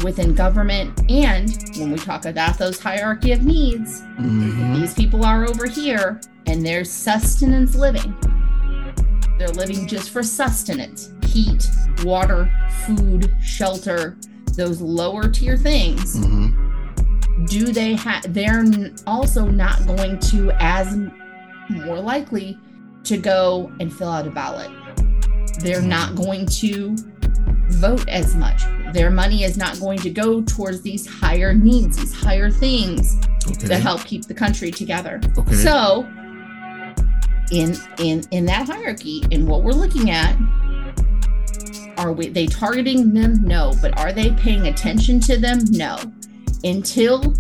within 0.03 0.35
government, 0.35 1.01
and 1.11 1.57
when 1.79 1.91
we 1.93 1.99
talk 1.99 2.27
about 2.27 2.59
those 2.59 2.81
hierarchy 2.81 3.33
of 3.33 3.45
needs, 3.45 4.03
mm-hmm. 4.03 4.75
these 4.75 4.93
people 4.95 5.25
are 5.25 5.49
over 5.49 5.67
here 5.67 6.21
and 6.47 6.65
there's 6.65 6.91
sustenance 6.91 7.75
living. 7.75 8.15
They're 9.39 9.49
living 9.49 9.87
just 9.87 10.11
for 10.11 10.23
sustenance 10.23 11.13
heat, 11.27 11.69
water, 12.03 12.51
food, 12.87 13.35
shelter, 13.43 14.17
those 14.55 14.81
lower 14.81 15.29
tier 15.29 15.57
things. 15.57 16.17
Mm-hmm. 16.17 17.45
Do 17.45 17.67
they 17.67 17.95
have, 17.95 18.33
they're 18.33 18.65
also 19.07 19.47
not 19.47 19.87
going 19.87 20.19
to, 20.21 20.51
as 20.53 20.97
more 21.69 22.01
likely, 22.01 22.59
to 23.05 23.19
go 23.19 23.71
and 23.81 23.93
fill 23.93 24.09
out 24.09 24.27
a 24.27 24.31
ballot. 24.31 24.71
They're 25.61 25.81
mm-hmm. 25.81 25.89
not 25.89 26.15
going 26.15 26.47
to 26.47 26.97
vote 27.69 28.09
as 28.09 28.35
much. 28.35 28.63
Their 28.93 29.11
money 29.11 29.45
is 29.45 29.57
not 29.59 29.79
going 29.79 29.99
to 29.99 30.11
go 30.11 30.43
towards 30.43 30.81
these 30.81 31.07
higher 31.07 31.53
needs, 31.53 31.99
these 31.99 32.15
higher 32.15 32.51
things 32.51 33.17
okay. 33.47 33.67
that 33.67 33.83
help 33.83 34.05
keep 34.05 34.25
the 34.27 34.35
country 34.35 34.71
together. 34.71 35.21
Okay. 35.37 35.55
So, 35.55 36.09
in 37.53 37.77
in 37.99 38.25
in 38.31 38.45
that 38.47 38.69
hierarchy, 38.69 39.23
and 39.33 39.47
what 39.47 39.63
we're 39.63 39.73
looking 39.73 40.11
at, 40.11 40.37
are 41.99 42.13
we 42.13 42.29
they 42.29 42.47
targeting 42.47 43.13
them? 43.13 43.43
No, 43.43 43.73
but 43.81 43.99
are 43.99 44.13
they 44.13 44.33
paying 44.33 44.67
attention 44.69 45.21
to 45.21 45.37
them? 45.37 45.61
No. 45.71 45.99
Until 46.65 47.35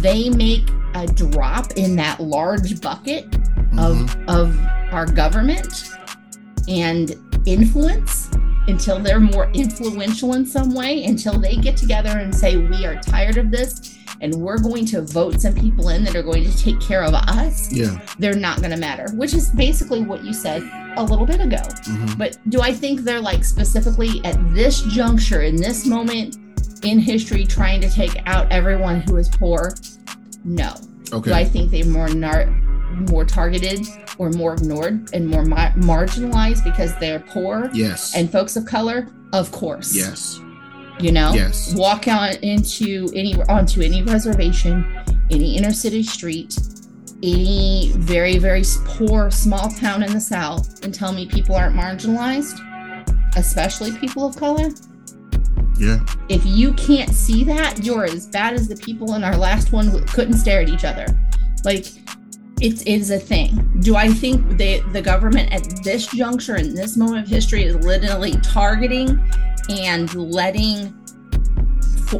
they 0.00 0.28
make 0.30 0.68
a 0.94 1.06
drop 1.06 1.72
in 1.76 1.96
that 1.96 2.20
large 2.20 2.80
bucket 2.80 3.30
mm-hmm. 3.30 3.78
of 3.78 4.16
of 4.28 4.58
our 4.92 5.06
government 5.06 5.90
and 6.68 7.14
influence 7.46 8.30
until 8.68 8.98
they're 8.98 9.20
more 9.20 9.50
influential 9.52 10.34
in 10.34 10.44
some 10.46 10.74
way, 10.74 11.04
until 11.04 11.38
they 11.38 11.56
get 11.56 11.76
together 11.76 12.18
and 12.18 12.34
say, 12.34 12.56
We 12.56 12.86
are 12.86 13.00
tired 13.00 13.38
of 13.38 13.50
this 13.50 13.96
and 14.20 14.34
we're 14.34 14.58
going 14.58 14.86
to 14.86 15.02
vote 15.02 15.40
some 15.40 15.54
people 15.54 15.88
in 15.90 16.04
that 16.04 16.16
are 16.16 16.22
going 16.22 16.44
to 16.44 16.58
take 16.58 16.80
care 16.80 17.02
of 17.02 17.14
us, 17.14 17.72
yeah. 17.72 18.00
they're 18.18 18.34
not 18.34 18.58
going 18.58 18.70
to 18.70 18.76
matter, 18.76 19.14
which 19.14 19.34
is 19.34 19.50
basically 19.50 20.02
what 20.02 20.24
you 20.24 20.32
said 20.32 20.62
a 20.96 21.02
little 21.02 21.26
bit 21.26 21.40
ago. 21.40 21.56
Mm-hmm. 21.56 22.18
But 22.18 22.38
do 22.48 22.60
I 22.60 22.72
think 22.72 23.00
they're 23.00 23.20
like 23.20 23.44
specifically 23.44 24.22
at 24.24 24.36
this 24.54 24.82
juncture, 24.82 25.42
in 25.42 25.56
this 25.56 25.86
moment 25.86 26.38
in 26.82 26.98
history, 26.98 27.44
trying 27.44 27.80
to 27.80 27.90
take 27.90 28.22
out 28.26 28.50
everyone 28.50 29.00
who 29.02 29.16
is 29.16 29.28
poor? 29.28 29.74
No. 30.44 30.74
Okay. 31.12 31.30
Do 31.30 31.34
I 31.34 31.44
think 31.44 31.70
they're 31.70 31.84
more 31.84 32.08
nar- 32.08 32.46
more 33.10 33.24
targeted 33.24 33.86
or 34.18 34.30
more 34.30 34.54
ignored 34.54 35.08
and 35.12 35.26
more 35.26 35.44
ma- 35.44 35.72
marginalized 35.72 36.64
because 36.64 36.96
they're 36.98 37.20
poor 37.20 37.70
yes. 37.72 38.14
and 38.16 38.30
folks 38.30 38.56
of 38.56 38.66
color? 38.66 39.08
Of 39.32 39.52
course. 39.52 39.94
Yes. 39.94 40.40
You 40.98 41.12
know? 41.12 41.32
Yes. 41.34 41.74
Walk 41.74 42.08
out 42.08 42.36
into 42.42 43.10
any 43.14 43.34
onto 43.48 43.82
any 43.82 44.02
reservation 44.02 44.84
any 45.30 45.56
inner 45.56 45.72
city 45.72 46.04
street 46.04 46.56
any 47.22 47.90
very 47.96 48.38
very 48.38 48.62
poor 48.84 49.30
small 49.30 49.68
town 49.70 50.02
in 50.02 50.12
the 50.12 50.20
south 50.20 50.84
and 50.84 50.94
tell 50.94 51.12
me 51.12 51.26
people 51.26 51.56
aren't 51.56 51.74
marginalized 51.74 52.60
especially 53.36 53.96
people 53.98 54.26
of 54.26 54.36
color? 54.36 54.70
Yeah. 55.78 56.00
If 56.28 56.44
you 56.44 56.72
can't 56.74 57.10
see 57.10 57.44
that 57.44 57.84
you're 57.84 58.04
as 58.04 58.26
bad 58.26 58.54
as 58.54 58.66
the 58.66 58.76
people 58.76 59.14
in 59.14 59.22
our 59.22 59.36
last 59.36 59.72
one 59.72 59.86
who 59.86 60.00
couldn't 60.02 60.34
stare 60.34 60.62
at 60.62 60.68
each 60.68 60.84
other. 60.84 61.06
Like 61.64 61.86
it 62.60 62.86
is 62.86 63.10
a 63.10 63.18
thing. 63.18 63.80
Do 63.80 63.96
I 63.96 64.08
think 64.08 64.56
they, 64.56 64.80
the 64.92 65.02
government 65.02 65.52
at 65.52 65.84
this 65.84 66.06
juncture 66.06 66.56
in 66.56 66.74
this 66.74 66.96
moment 66.96 67.24
of 67.24 67.28
history 67.28 67.64
is 67.64 67.76
literally 67.84 68.32
targeting 68.42 69.30
and 69.68 70.12
letting 70.14 70.94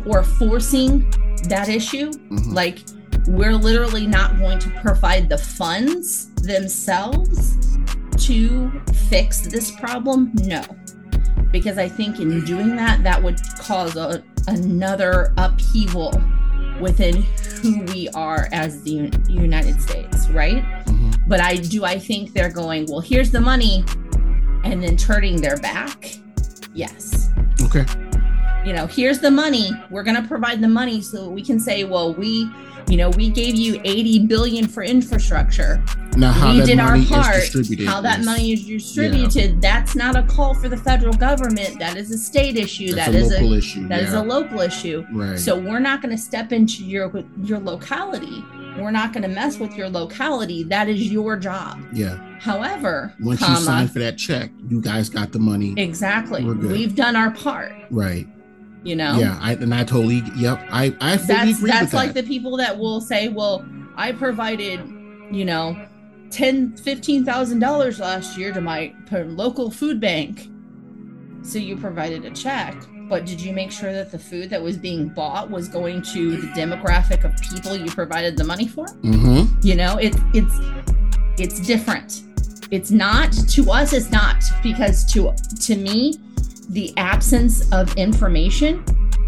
or 0.05 0.23
forcing 0.23 1.09
that 1.49 1.69
issue? 1.69 2.11
Mm-hmm. 2.11 2.53
Like 2.53 2.81
we're 3.29 3.55
literally 3.55 4.07
not 4.07 4.39
going 4.39 4.59
to 4.59 4.71
provide 4.83 5.29
the 5.29 5.39
funds 5.39 6.33
themselves 6.35 7.79
to 8.19 8.71
fix 9.09 9.41
this 9.41 9.71
problem? 9.71 10.33
No. 10.35 10.63
Because 11.51 11.79
I 11.79 11.89
think 11.89 12.19
in 12.19 12.45
doing 12.45 12.77
that, 12.77 13.03
that 13.05 13.23
would 13.23 13.41
cause 13.59 13.97
a, 13.97 14.23
another 14.49 15.33
upheaval 15.39 16.13
within 16.81 17.25
who 17.59 17.83
we 17.85 18.09
are 18.11 18.49
as 18.53 18.83
the 18.83 19.11
United 19.29 19.81
States, 19.81 20.29
right? 20.29 20.63
Mm-hmm. 20.85 21.29
But 21.29 21.41
I 21.41 21.57
do 21.57 21.85
I 21.85 21.99
think 21.99 22.33
they're 22.33 22.53
going, 22.53 22.87
well, 22.87 23.01
here's 23.01 23.31
the 23.31 23.41
money, 23.41 23.85
and 24.65 24.83
then 24.83 24.97
turning 24.97 25.41
their 25.41 25.57
back? 25.57 26.17
Yes. 26.75 27.31
Okay. 27.63 27.85
You 28.67 28.73
know, 28.73 28.89
here's 28.89 29.21
the 29.21 29.31
money. 29.31 29.71
We're 29.91 30.03
going 30.03 30.21
to 30.21 30.27
provide 30.27 30.61
the 30.61 30.67
money 30.67 31.01
so 31.01 31.29
we 31.29 31.41
can 31.41 31.61
say, 31.61 31.85
well, 31.85 32.13
we 32.13 32.51
you 32.89 32.97
know, 32.97 33.11
we 33.11 33.31
gave 33.31 33.57
you 33.57 33.81
80 33.85 34.27
billion 34.27 34.69
for 34.69 34.83
infrastructure. 34.83 35.83
Now, 36.17 36.31
how 36.31 36.53
we 36.53 36.61
that 36.61 36.67
did 36.67 36.77
money 36.79 37.05
our 37.13 37.23
part. 37.23 37.37
Is 37.37 37.51
distributed 37.51 37.89
how 37.89 38.01
that 38.01 38.25
money 38.25 38.53
is 38.53 38.65
distributed. 38.65 39.55
Yeah. 39.55 39.61
That's 39.61 39.97
not 39.97 40.17
a 40.17 40.23
call 40.23 40.55
for 40.55 40.69
the 40.69 40.77
federal 40.77 41.13
government. 41.13 41.79
That 41.79 41.97
is 41.97 42.11
a 42.11 42.19
state 42.19 42.57
issue. 42.57 42.95
That's 42.95 43.13
that 43.13 43.15
a 43.17 43.19
is 43.19 43.31
local 43.33 43.55
a 43.55 43.59
issue. 43.59 43.89
That 43.89 44.03
yeah. 44.03 44.07
is 44.07 44.15
a 44.15 44.23
local 44.23 44.61
issue. 44.61 45.07
Right. 45.13 45.39
So 45.39 45.59
we're 45.59 45.81
not 45.81 46.01
going 46.01 46.15
to 46.15 46.21
step 46.21 46.53
into 46.53 46.85
your 46.85 47.13
your 47.43 47.59
locality. 47.59 48.45
We're 48.79 48.93
not 48.93 49.13
going 49.13 49.23
to 49.23 49.29
mess 49.29 49.59
with 49.59 49.75
your 49.75 49.89
locality. 49.89 50.63
That 50.63 50.89
is 50.89 51.11
your 51.11 51.37
job. 51.37 51.81
Yeah. 51.93 52.17
However, 52.39 53.15
once 53.21 53.41
comma, 53.41 53.59
you 53.59 53.65
sign 53.65 53.89
for 53.89 53.99
that 53.99 54.17
check, 54.17 54.51
you 54.69 54.81
guys 54.81 55.09
got 55.09 55.33
the 55.33 55.39
money. 55.39 55.75
Exactly. 55.77 56.45
We've 56.45 56.95
done 56.95 57.17
our 57.17 57.31
part. 57.31 57.73
Right 57.91 58.27
you 58.87 58.95
know 58.95 59.19
yeah 59.19 59.39
I, 59.43 59.55
and 59.55 59.75
i 59.75 59.83
totally 59.83 60.23
yep 60.37 60.61
i 60.71 60.95
i 61.01 61.17
fully 61.17 61.27
that's, 61.27 61.59
agree 61.59 61.71
that's 61.71 61.93
like 61.93 62.13
that. 62.13 62.23
the 62.23 62.29
people 62.29 62.57
that 62.59 62.79
will 62.79 63.01
say 63.01 63.29
well 63.29 63.67
i 63.97 64.13
provided 64.13 64.81
you 65.31 65.45
know 65.45 65.87
ten 66.31 66.77
fifteen 66.77 67.25
thousand 67.25 67.59
dollars 67.59 67.99
last 67.99 68.39
year 68.39 68.53
to 68.53 68.61
my 68.61 68.95
local 69.13 69.71
food 69.71 70.01
bank 70.01 70.49
so 71.43 71.59
you 71.59 71.77
provided 71.77 72.25
a 72.25 72.31
check 72.31 72.77
but 73.09 73.25
did 73.25 73.41
you 73.41 73.53
make 73.53 73.71
sure 73.73 73.93
that 73.93 74.11
the 74.11 74.19
food 74.19 74.51
that 74.51 74.63
was 74.63 74.77
being 74.77 75.09
bought 75.09 75.51
was 75.51 75.69
going 75.69 76.03
to 76.03 76.37
the 76.37 76.47
demographic 76.49 77.25
of 77.25 77.35
people 77.41 77.77
you 77.77 77.87
provided 77.87 78.37
the 78.37 78.45
money 78.45 78.69
for 78.69 78.87
mm-hmm. 78.87 79.67
you 79.67 79.75
know 79.75 79.97
it, 79.97 80.15
it's 80.33 80.55
it's 81.39 81.61
different 81.67 82.23
it's 82.71 82.93
not 82.93 83.33
to 83.33 83.71
us 83.71 83.93
it's 83.93 84.11
not 84.11 84.43
because 84.63 85.05
to 85.05 85.35
to 85.61 85.77
me 85.77 86.15
the 86.69 86.97
absence 86.97 87.71
of 87.73 87.95
information 87.97 88.85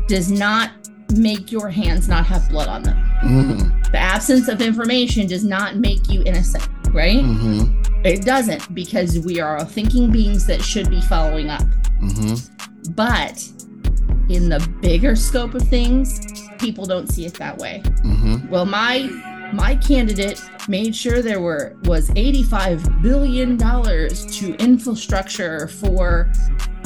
does 0.09 0.31
not 0.31 0.73
make 1.15 1.51
your 1.51 1.71
hands 1.71 2.09
not 2.09 2.27
have 2.27 2.49
blood 2.49 2.69
on 2.69 2.83
them. 2.83 2.97
Mm-hmm. 3.23 3.93
The 3.93 3.99
absence 3.99 4.49
of 4.49 4.61
information 4.61 5.27
does 5.27 5.45
not 5.45 5.77
make 5.77 6.09
you 6.11 6.23
innocent, 6.25 6.69
right? 6.93 7.23
Mm-hmm. 7.23 8.05
It 8.05 8.25
doesn't 8.25 8.75
because 8.75 9.19
we 9.19 9.41
are 9.41 9.65
thinking 9.65 10.11
beings 10.11 10.47
that 10.47 10.63
should 10.63 10.91
be 10.91 11.01
following 11.01 11.51
up. 11.51 11.63
Mm-hmm. 12.03 12.93
But 12.93 13.47
in 14.29 14.49
the 14.49 14.67
bigger 14.81 15.17
scope 15.17 15.55
of 15.55 15.63
things, 15.63 16.21
people 16.59 16.85
don't 16.85 17.09
see 17.09 17.27
it 17.27 17.35
that 17.35 17.59
way. 17.59 17.83
Mm-hmm. 17.85 18.49
Well, 18.49 18.67
my 18.67 19.09
my 19.53 19.77
candidate 19.77 20.43
made 20.69 20.95
sure 20.95 21.23
there 21.23 21.41
were 21.41 21.77
was 21.85 22.11
85 22.15 23.03
billion 23.03 23.57
dollars 23.57 24.27
to 24.39 24.55
infrastructure 24.57 25.69
for 25.69 26.31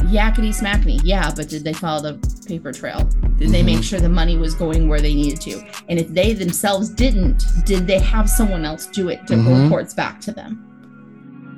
yakety 0.04 0.50
smackety. 0.50 1.00
Yeah, 1.04 1.30
but 1.34 1.48
did 1.48 1.64
they 1.64 1.72
follow 1.72 2.12
the 2.12 2.44
paper 2.46 2.72
trail? 2.72 2.98
Did 2.98 3.12
mm-hmm. 3.12 3.52
they 3.52 3.62
make 3.62 3.74
mm-hmm. 3.76 3.82
sure 3.82 4.00
the 4.00 4.08
money 4.08 4.36
was 4.36 4.54
going 4.54 4.88
where 4.88 5.00
they 5.00 5.14
needed 5.14 5.40
to? 5.42 5.64
And 5.88 5.98
if 5.98 6.08
they 6.08 6.32
themselves 6.32 6.88
didn't, 6.88 7.44
did 7.64 7.86
they 7.86 7.98
have 7.98 8.28
someone 8.28 8.64
else 8.64 8.86
do 8.86 9.08
it 9.08 9.26
to 9.28 9.34
mm-hmm. 9.34 9.64
reports 9.64 9.94
back 9.94 10.20
to 10.22 10.32
them? 10.32 10.68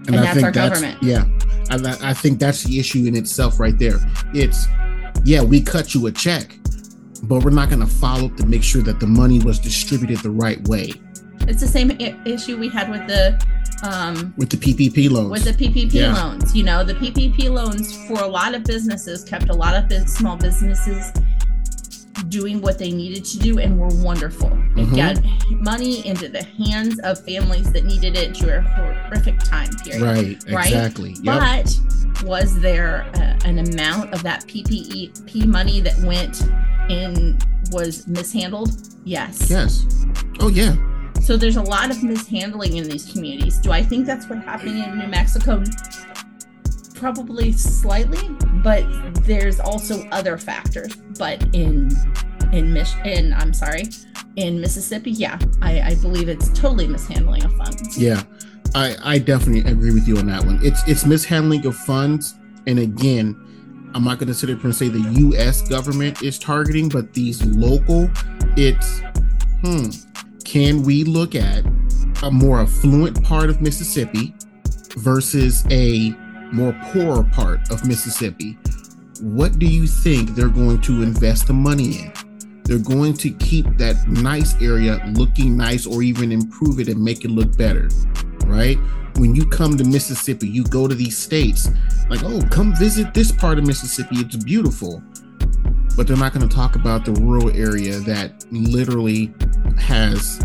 And, 0.07 0.17
and 0.17 0.25
that's 0.25 0.43
our 0.43 0.53
that's, 0.53 0.81
government. 0.81 1.03
Yeah. 1.03 1.25
I, 1.71 2.11
I 2.11 2.13
think 2.13 2.39
that's 2.39 2.65
the 2.65 2.79
issue 2.79 3.07
in 3.07 3.17
itself 3.17 3.59
right 3.59 3.79
there. 3.79 3.97
It's, 4.35 4.67
yeah, 5.25 5.43
we 5.43 5.63
cut 5.63 5.95
you 5.95 6.07
a 6.07 6.13
check, 6.13 6.59
but 7.23 7.43
we're 7.43 7.51
not 7.51 7.71
going 7.71 7.81
to 7.81 7.87
follow 7.87 8.27
up 8.27 8.37
to 8.37 8.47
make 8.47 8.63
sure 8.63 8.83
that 8.83 9.01
the 9.01 9.07
money 9.07 9.39
was 9.39 9.59
distributed 9.59 10.19
the 10.19 10.31
right 10.31 10.61
way. 10.69 10.93
It's 11.49 11.61
the 11.61 11.67
same 11.67 11.91
I- 11.93 12.17
issue 12.27 12.59
we 12.59 12.69
had 12.69 12.91
with 12.91 13.07
the 13.07 13.43
um, 13.85 14.35
with 14.37 14.51
the 14.51 14.57
PPP 14.57 15.11
loans. 15.11 15.31
With 15.31 15.45
the 15.45 15.53
PPP 15.53 15.95
yeah. 15.95 16.15
loans, 16.15 16.55
you 16.57 16.65
know, 16.65 16.83
the 16.83 16.95
PPP 16.95 17.51
loans 17.51 17.95
for 18.07 18.21
a 18.23 18.27
lot 18.27 18.55
of 18.55 18.65
businesses 18.65 19.25
kept 19.25 19.51
a 19.51 19.55
lot 19.55 19.75
of 19.75 20.09
small 20.09 20.37
businesses 20.37 21.13
doing 22.29 22.61
what 22.61 22.79
they 22.79 22.91
needed 22.91 23.25
to 23.25 23.39
do 23.39 23.59
and 23.59 23.79
were 23.79 23.89
wonderful. 24.03 24.49
It 24.49 24.89
mm-hmm. 24.89 24.97
got 24.97 25.61
money 25.61 26.07
into 26.07 26.29
the 26.29 26.43
hands 26.43 26.99
of 27.01 27.23
families 27.25 27.71
that 27.73 27.85
needed 27.85 28.17
it 28.17 28.35
during 28.35 28.65
a 28.65 29.05
horrific 29.05 29.39
time 29.39 29.71
period. 29.85 30.03
Right, 30.03 30.53
right? 30.53 30.67
exactly. 30.67 31.17
Yep. 31.23 31.41
But 31.41 32.25
was 32.25 32.59
there 32.61 33.07
a, 33.15 33.39
an 33.45 33.59
amount 33.59 34.15
of 34.15 34.23
that 34.23 34.47
PPP 34.47 35.47
money 35.47 35.81
that 35.81 35.97
went 35.99 36.43
and 36.91 37.45
was 37.71 38.07
mishandled? 38.07 38.71
Yes. 39.05 39.51
Yes. 39.51 39.87
Oh, 40.41 40.49
yeah. 40.49 40.75
So 41.25 41.39
there's 41.39 41.57
a 41.57 41.63
lot 41.63 41.91
of 41.91 42.03
mishandling 42.03 42.77
in 42.77 42.87
these 42.87 43.11
communities. 43.11 43.57
Do 43.57 43.73
I 43.73 43.83
think 43.83 44.05
that's 44.05 44.29
what's 44.29 44.45
happening 44.45 44.85
in 44.85 44.99
New 44.99 45.07
Mexico? 45.07 45.65
Probably 46.97 47.51
slightly, 47.51 48.29
but 48.63 48.85
there's 49.25 49.59
also 49.59 50.07
other 50.11 50.37
factors. 50.37 50.95
But 51.19 51.43
in 51.55 51.91
in 52.53 52.75
Mich 52.75 52.95
in 53.07 53.33
I'm 53.33 53.55
sorry, 53.55 53.85
in 54.37 54.61
Mississippi, 54.61 55.13
yeah, 55.13 55.39
I, 55.63 55.81
I 55.81 55.95
believe 55.95 56.29
it's 56.29 56.51
totally 56.51 56.87
mishandling 56.89 57.43
of 57.45 57.55
funds. 57.55 57.97
Yeah. 57.97 58.23
I, 58.75 58.95
I 59.03 59.19
definitely 59.19 59.71
agree 59.71 59.95
with 59.95 60.07
you 60.07 60.19
on 60.19 60.27
that 60.27 60.45
one. 60.45 60.61
It's 60.63 60.87
it's 60.87 61.07
mishandling 61.07 61.65
of 61.65 61.75
funds, 61.75 62.35
and 62.67 62.79
again, 62.79 63.35
I'm 63.95 64.05
not 64.05 64.19
going 64.19 64.29
to 64.29 64.35
sit 64.35 64.51
here 64.51 64.59
and 64.63 64.75
say 64.75 64.89
the 64.89 65.11
U.S. 65.21 65.67
government 65.69 66.23
is 66.23 66.39
targeting, 66.39 66.91
but 66.91 67.15
these 67.15 67.43
local, 67.47 68.11
it's 68.57 69.01
hmm, 69.63 69.89
can 70.45 70.83
we 70.83 71.05
look 71.05 71.35
at 71.35 71.65
a 72.23 72.31
more 72.31 72.61
affluent 72.61 73.23
part 73.25 73.51
of 73.51 73.61
Mississippi 73.61 74.35
versus 74.97 75.65
a 75.71 76.11
more 76.53 76.73
poorer 76.93 77.25
part 77.33 77.61
of 77.71 77.87
Mississippi? 77.87 78.59
What 79.21 79.59
do 79.59 79.67
you 79.67 79.87
think 79.87 80.31
they're 80.31 80.49
going 80.49 80.81
to 80.83 81.03
invest 81.03 81.47
the 81.47 81.53
money 81.53 81.99
in? 81.99 82.13
They're 82.65 82.79
going 82.79 83.15
to 83.15 83.31
keep 83.31 83.77
that 83.79 84.09
nice 84.09 84.61
area 84.61 85.01
looking 85.15 85.57
nice 85.57 85.87
or 85.87 86.03
even 86.03 86.33
improve 86.33 86.81
it 86.81 86.89
and 86.89 87.03
make 87.03 87.25
it 87.25 87.31
look 87.31 87.57
better 87.57 87.89
right? 88.47 88.79
When 89.17 89.35
you 89.35 89.47
come 89.47 89.77
to 89.77 89.85
Mississippi, 89.85 90.49
you 90.49 90.65
go 90.65 90.89
to 90.89 90.95
these 90.95 91.17
states, 91.17 91.69
like, 92.09 92.23
oh, 92.25 92.41
come 92.51 92.75
visit 92.77 93.15
this 93.15 93.31
part 93.33 93.59
of 93.59 93.67
Mississippi. 93.67 94.17
It's 94.17 94.37
beautiful. 94.37 95.03
But 95.97 96.07
they're 96.07 96.17
not 96.17 96.33
going 96.33 96.49
to 96.49 96.55
talk 96.55 96.77
about 96.77 97.05
the 97.05 97.13
rural 97.13 97.51
area 97.51 98.01
that 98.01 98.45
literally 98.51 99.33
has 99.79 100.45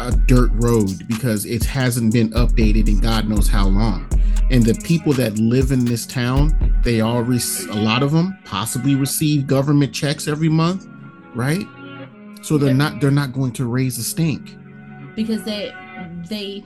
a 0.00 0.10
dirt 0.26 0.50
road 0.54 1.06
because 1.06 1.44
it 1.44 1.64
hasn't 1.64 2.12
been 2.12 2.30
updated 2.30 2.88
in 2.88 3.00
God 3.00 3.28
knows 3.28 3.48
how 3.48 3.66
long. 3.68 4.08
And 4.50 4.64
the 4.64 4.74
people 4.82 5.12
that 5.12 5.38
live 5.38 5.70
in 5.70 5.84
this 5.84 6.06
town, 6.06 6.80
they 6.82 7.00
all, 7.00 7.22
rec- 7.22 7.68
a 7.70 7.76
lot 7.76 8.02
of 8.02 8.10
them 8.10 8.36
possibly 8.44 8.96
receive 8.96 9.46
government 9.46 9.94
checks 9.94 10.26
every 10.26 10.48
month, 10.48 10.88
right? 11.34 11.66
So 12.42 12.58
they're 12.58 12.74
not 12.74 13.00
they're 13.00 13.10
not 13.10 13.32
going 13.32 13.52
to 13.52 13.66
raise 13.66 13.98
a 13.98 14.02
stink 14.02 14.56
because 15.14 15.44
they 15.44 15.72
they 16.28 16.64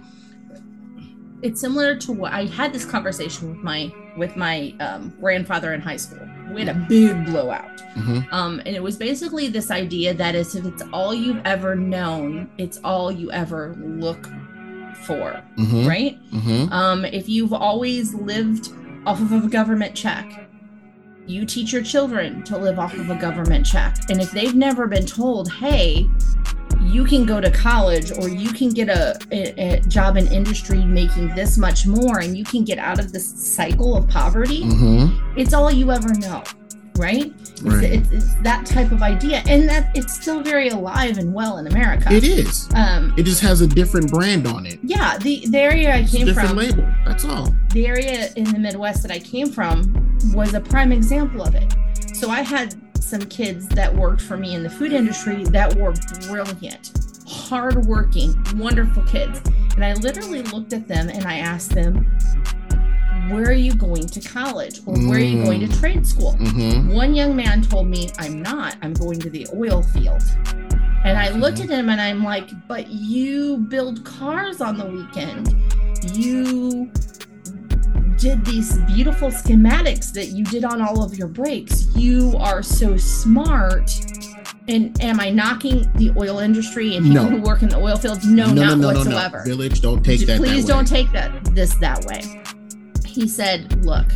it's 1.44 1.60
similar 1.60 1.94
to 1.94 2.10
what 2.10 2.32
I 2.32 2.46
had 2.46 2.72
this 2.72 2.86
conversation 2.86 3.50
with 3.50 3.58
my 3.58 3.92
with 4.16 4.34
my 4.34 4.74
um, 4.80 5.12
grandfather 5.20 5.74
in 5.74 5.80
high 5.80 5.98
school. 5.98 6.26
We 6.50 6.64
had 6.64 6.74
a 6.74 6.86
big 6.88 7.26
blowout, 7.26 7.76
mm-hmm. 7.94 8.20
um, 8.34 8.60
and 8.64 8.74
it 8.74 8.82
was 8.82 8.96
basically 8.96 9.48
this 9.48 9.70
idea 9.70 10.14
that 10.14 10.34
is 10.34 10.56
if 10.56 10.64
it's 10.64 10.82
all 10.92 11.14
you've 11.14 11.42
ever 11.44 11.74
known, 11.74 12.50
it's 12.56 12.80
all 12.82 13.12
you 13.12 13.30
ever 13.30 13.74
look 13.78 14.26
for, 15.02 15.42
mm-hmm. 15.58 15.86
right? 15.86 16.30
Mm-hmm. 16.30 16.72
Um, 16.72 17.04
if 17.04 17.28
you've 17.28 17.52
always 17.52 18.14
lived 18.14 18.70
off 19.04 19.20
of 19.20 19.32
a 19.32 19.46
government 19.46 19.94
check, 19.94 20.48
you 21.26 21.44
teach 21.44 21.74
your 21.74 21.82
children 21.82 22.42
to 22.44 22.56
live 22.56 22.78
off 22.78 22.94
of 22.94 23.10
a 23.10 23.16
government 23.16 23.66
check, 23.66 23.98
and 24.08 24.22
if 24.22 24.30
they've 24.30 24.54
never 24.54 24.86
been 24.86 25.04
told, 25.04 25.52
hey, 25.52 26.08
you 26.84 27.04
can 27.04 27.24
go 27.24 27.40
to 27.40 27.50
college 27.50 28.12
or 28.12 28.28
you 28.28 28.52
can 28.52 28.68
get 28.68 28.88
a, 28.88 29.18
a, 29.32 29.76
a, 29.76 29.80
job 29.82 30.16
in 30.16 30.26
industry 30.32 30.84
making 30.84 31.34
this 31.34 31.56
much 31.56 31.86
more 31.86 32.20
and 32.20 32.36
you 32.36 32.44
can 32.44 32.64
get 32.64 32.78
out 32.78 32.98
of 32.98 33.12
this 33.12 33.26
cycle 33.26 33.96
of 33.96 34.08
poverty 34.08 34.62
mm-hmm. 34.62 35.38
it's 35.38 35.52
all 35.52 35.70
you 35.70 35.90
ever 35.90 36.12
know 36.14 36.42
right, 36.96 37.32
right. 37.62 37.84
It's, 37.84 38.10
it's, 38.10 38.24
it's, 38.24 38.34
that 38.42 38.66
type 38.66 38.92
of 38.92 39.02
idea 39.02 39.42
and 39.48 39.68
that 39.68 39.90
it's 39.96 40.14
still 40.14 40.42
very 40.42 40.68
alive 40.68 41.18
and 41.18 41.32
well 41.32 41.58
in 41.58 41.66
america. 41.66 42.12
It 42.12 42.24
is. 42.24 42.68
Um, 42.74 43.14
it 43.16 43.24
just 43.24 43.40
has 43.40 43.60
a 43.60 43.66
different 43.66 44.10
brand 44.10 44.46
on 44.46 44.66
it. 44.66 44.78
Yeah 44.82 45.18
the, 45.18 45.46
the 45.48 45.58
area 45.58 45.94
i 45.94 46.04
came 46.04 46.26
different 46.26 46.50
from 46.50 46.58
label 46.58 46.86
that's 47.04 47.24
all. 47.24 47.54
the 47.72 47.86
area 47.86 48.30
in 48.36 48.44
the 48.44 48.58
midwest 48.58 49.02
that 49.02 49.10
i 49.10 49.18
came 49.18 49.48
from 49.50 50.18
was 50.32 50.54
a 50.54 50.60
prime 50.60 50.92
example 50.92 51.42
of 51.42 51.54
it. 51.54 51.74
So 52.14 52.30
i 52.30 52.42
had 52.42 52.74
some 53.00 53.22
kids 53.22 53.68
that 53.68 53.94
worked 53.94 54.22
for 54.22 54.36
me 54.36 54.54
in 54.54 54.62
the 54.62 54.70
food 54.70 54.92
industry 54.92 55.44
that 55.44 55.74
were 55.76 55.92
brilliant, 56.28 56.90
hardworking, 57.26 58.34
wonderful 58.56 59.02
kids. 59.04 59.40
And 59.74 59.84
I 59.84 59.94
literally 59.94 60.42
looked 60.42 60.72
at 60.72 60.88
them 60.88 61.08
and 61.08 61.24
I 61.24 61.38
asked 61.38 61.70
them, 61.74 62.06
where 63.30 63.44
are 63.44 63.52
you 63.52 63.74
going 63.74 64.06
to 64.06 64.20
college 64.20 64.80
or 64.86 64.94
where 64.94 65.18
are 65.18 65.22
you 65.22 65.44
going 65.44 65.60
to 65.60 65.66
mm. 65.66 65.80
trade 65.80 66.06
school? 66.06 66.34
Mm-hmm. 66.34 66.92
One 66.92 67.14
young 67.14 67.34
man 67.34 67.62
told 67.62 67.88
me, 67.88 68.10
I'm 68.18 68.42
not, 68.42 68.76
I'm 68.82 68.92
going 68.92 69.18
to 69.20 69.30
the 69.30 69.46
oil 69.54 69.82
field. 69.82 70.22
And 71.04 71.18
I 71.18 71.30
looked 71.30 71.60
at 71.60 71.68
him 71.68 71.90
and 71.90 72.00
I'm 72.00 72.24
like, 72.24 72.50
but 72.66 72.88
you 72.88 73.58
build 73.58 74.04
cars 74.04 74.60
on 74.60 74.78
the 74.78 74.86
weekend. 74.86 75.54
You 76.16 76.90
did 78.16 78.44
these 78.44 78.78
beautiful 78.82 79.28
schematics 79.28 80.12
that 80.12 80.28
you 80.28 80.44
did 80.44 80.64
on 80.64 80.80
all 80.80 81.02
of 81.02 81.16
your 81.16 81.28
breaks. 81.28 81.86
You 81.94 82.34
are 82.38 82.62
so 82.62 82.96
smart. 82.96 83.90
And 84.66 84.98
am 85.02 85.20
I 85.20 85.30
knocking 85.30 85.90
the 85.96 86.12
oil 86.16 86.38
industry 86.38 86.96
and 86.96 87.04
people 87.04 87.24
no. 87.24 87.28
who 87.28 87.42
work 87.42 87.62
in 87.62 87.68
the 87.68 87.76
oil 87.76 87.96
fields? 87.96 88.26
No, 88.26 88.46
no 88.46 88.62
not 88.62 88.78
no, 88.78 88.90
no, 88.90 88.98
whatsoever. 88.98 89.42
Village, 89.44 89.82
don't 89.82 90.02
take 90.02 90.20
that. 90.20 90.38
Please 90.38 90.64
don't 90.64 90.86
take 90.86 91.10
that 91.12 91.44
this 91.54 91.74
that 91.76 92.04
way. 92.06 92.22
He 93.04 93.28
said, 93.28 93.84
"Look, 93.84 94.06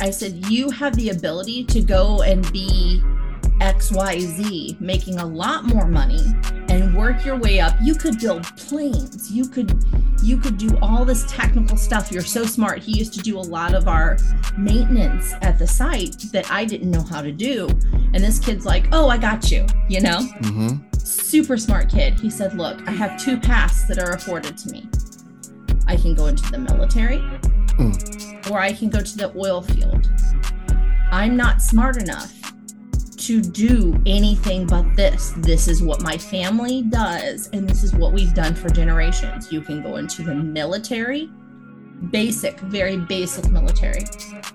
I 0.00 0.10
said 0.10 0.46
you 0.46 0.70
have 0.70 0.94
the 0.96 1.10
ability 1.10 1.64
to 1.66 1.80
go 1.80 2.22
and 2.22 2.50
be 2.52 3.02
XYZ, 3.62 4.80
making 4.80 5.20
a 5.20 5.24
lot 5.24 5.64
more 5.64 5.86
money 5.86 6.24
and 6.68 6.96
work 6.96 7.24
your 7.24 7.36
way 7.36 7.60
up. 7.60 7.76
You 7.80 7.94
could 7.94 8.18
build 8.18 8.42
planes. 8.56 9.30
You 9.30 9.46
could 9.46 9.72
you 10.20 10.36
could 10.36 10.58
do 10.58 10.76
all 10.82 11.04
this 11.04 11.24
technical 11.30 11.76
stuff. 11.76 12.10
You're 12.10 12.22
so 12.22 12.44
smart. 12.44 12.82
He 12.82 12.98
used 12.98 13.14
to 13.14 13.20
do 13.20 13.38
a 13.38 13.40
lot 13.40 13.74
of 13.74 13.86
our 13.86 14.16
maintenance 14.58 15.32
at 15.42 15.60
the 15.60 15.66
site 15.66 16.16
that 16.32 16.50
I 16.50 16.64
didn't 16.64 16.90
know 16.90 17.02
how 17.02 17.22
to 17.22 17.30
do. 17.30 17.68
And 18.12 18.16
this 18.16 18.40
kid's 18.40 18.66
like, 18.66 18.88
"Oh, 18.90 19.08
I 19.08 19.16
got 19.16 19.48
you," 19.52 19.64
you 19.88 20.00
know? 20.00 20.18
Mm-hmm. 20.40 20.98
Super 20.98 21.56
smart 21.56 21.88
kid. 21.88 22.18
He 22.18 22.30
said, 22.30 22.54
"Look, 22.54 22.80
I 22.88 22.90
have 22.90 23.22
two 23.22 23.38
paths 23.38 23.84
that 23.84 23.98
are 23.98 24.10
afforded 24.10 24.58
to 24.58 24.70
me. 24.70 24.88
I 25.86 25.94
can 25.94 26.16
go 26.16 26.26
into 26.26 26.50
the 26.50 26.58
military 26.58 27.18
mm. 27.78 28.50
or 28.50 28.58
I 28.58 28.72
can 28.72 28.90
go 28.90 29.00
to 29.00 29.16
the 29.16 29.32
oil 29.36 29.62
field. 29.62 30.10
I'm 31.12 31.36
not 31.36 31.62
smart 31.62 32.02
enough 32.02 32.41
to 33.26 33.40
do 33.40 34.00
anything 34.04 34.66
but 34.66 34.96
this. 34.96 35.32
This 35.38 35.68
is 35.68 35.80
what 35.82 36.02
my 36.02 36.18
family 36.18 36.82
does, 36.82 37.48
and 37.52 37.68
this 37.68 37.84
is 37.84 37.94
what 37.94 38.12
we've 38.12 38.34
done 38.34 38.54
for 38.54 38.68
generations. 38.68 39.52
You 39.52 39.60
can 39.60 39.80
go 39.80 39.96
into 39.96 40.22
the 40.22 40.34
military, 40.34 41.30
basic, 42.10 42.58
very 42.60 42.96
basic 42.96 43.48
military 43.50 44.04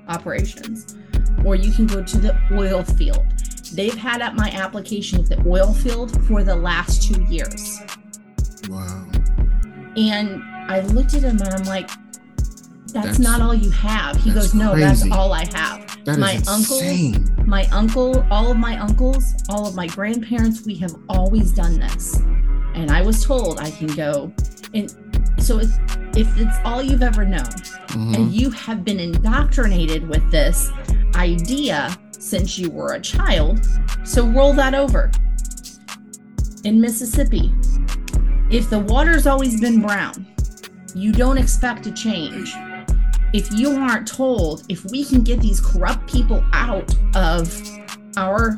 operations, 0.09 0.97
or 1.45 1.55
you 1.55 1.71
can 1.71 1.87
go 1.87 2.03
to 2.03 2.17
the 2.17 2.37
oil 2.51 2.83
field. 2.83 3.25
They've 3.73 3.95
had 3.95 4.21
up 4.21 4.33
my 4.33 4.49
application 4.51 5.19
at 5.21 5.27
the 5.27 5.41
oil 5.47 5.73
field 5.73 6.21
for 6.25 6.43
the 6.43 6.55
last 6.55 7.03
two 7.03 7.23
years. 7.23 7.79
Wow. 8.69 9.07
And 9.95 10.43
I 10.69 10.81
looked 10.81 11.13
at 11.13 11.23
him 11.23 11.37
and 11.41 11.53
I'm 11.53 11.63
like, 11.63 11.89
that's, 12.87 13.05
that's 13.05 13.19
not 13.19 13.41
all 13.41 13.53
you 13.53 13.71
have. 13.71 14.17
He 14.17 14.31
goes, 14.31 14.53
no, 14.53 14.71
crazy. 14.71 14.85
that's 14.85 15.11
all 15.11 15.33
I 15.33 15.45
have. 15.53 15.86
That 16.07 16.19
my 16.19 16.41
uncle, 16.47 16.81
my 17.45 17.65
uncle, 17.65 18.25
all 18.31 18.49
of 18.49 18.57
my 18.57 18.79
uncles, 18.79 19.35
all 19.49 19.67
of 19.67 19.75
my 19.75 19.87
grandparents, 19.87 20.65
we 20.65 20.75
have 20.75 20.95
always 21.09 21.51
done 21.51 21.81
this. 21.81 22.15
And 22.75 22.91
I 22.91 23.01
was 23.01 23.25
told 23.25 23.59
I 23.59 23.71
can 23.71 23.87
go. 23.87 24.31
And 24.73 24.89
so 25.37 25.59
if, 25.59 25.69
if 26.15 26.37
it's 26.37 26.55
all 26.63 26.81
you've 26.81 27.03
ever 27.03 27.25
known 27.25 27.43
mm-hmm. 27.43 28.13
and 28.13 28.33
you 28.33 28.49
have 28.51 28.85
been 28.85 29.01
indoctrinated 29.01 30.07
with 30.07 30.31
this 30.31 30.71
idea 31.15 31.93
since 32.11 32.57
you 32.57 32.69
were 32.69 32.93
a 32.93 33.01
child, 33.01 33.67
so 34.05 34.25
roll 34.27 34.53
that 34.53 34.73
over. 34.73 35.11
In 36.63 36.79
Mississippi, 36.79 37.53
if 38.49 38.69
the 38.69 38.79
water's 38.79 39.27
always 39.27 39.59
been 39.59 39.81
brown, 39.81 40.25
you 40.95 41.11
don't 41.11 41.37
expect 41.37 41.85
a 41.85 41.91
change 41.91 42.55
if 43.33 43.51
you 43.53 43.71
aren't 43.71 44.07
told 44.07 44.63
if 44.69 44.85
we 44.85 45.03
can 45.03 45.21
get 45.21 45.39
these 45.39 45.59
corrupt 45.59 46.11
people 46.11 46.43
out 46.53 46.93
of 47.15 47.51
our 48.15 48.57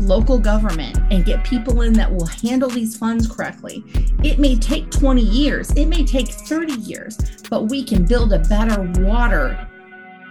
local 0.00 0.38
government 0.38 0.98
and 1.10 1.24
get 1.24 1.44
people 1.44 1.82
in 1.82 1.92
that 1.92 2.12
will 2.12 2.26
handle 2.26 2.70
these 2.70 2.96
funds 2.96 3.28
correctly, 3.28 3.84
it 4.22 4.38
may 4.38 4.56
take 4.56 4.90
20 4.90 5.20
years, 5.20 5.70
it 5.72 5.86
may 5.86 6.04
take 6.04 6.28
30 6.28 6.74
years, 6.74 7.18
but 7.50 7.64
we 7.64 7.84
can 7.84 8.04
build 8.04 8.32
a 8.32 8.38
better 8.40 8.82
water 9.02 9.68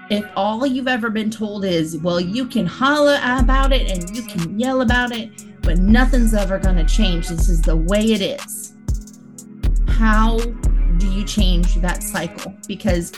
if 0.10 0.26
all 0.38 0.66
you've 0.66 0.88
ever 0.88 1.10
been 1.10 1.30
told 1.30 1.66
is, 1.66 1.98
well, 1.98 2.20
you 2.20 2.48
can 2.48 2.66
holler 2.66 3.20
about 3.24 3.74
it 3.74 3.92
and 3.92 4.16
you 4.16 4.24
can 4.24 4.58
yell 4.58 4.82
about 4.82 5.12
it, 5.12 5.30
but 5.62 5.80
nothing's 5.80 6.34
ever 6.34 6.58
going 6.58 6.78
to 6.78 6.86
change, 6.86 7.28
this 7.28 7.50
is 7.50 7.62
the 7.62 7.76
way 7.76 8.14
it 8.14 8.22
is. 8.22 8.74
How 9.90 10.38
do 10.38 11.12
you 11.12 11.26
change 11.26 11.76
that 11.76 12.04
cycle? 12.04 12.56
Because 12.68 13.12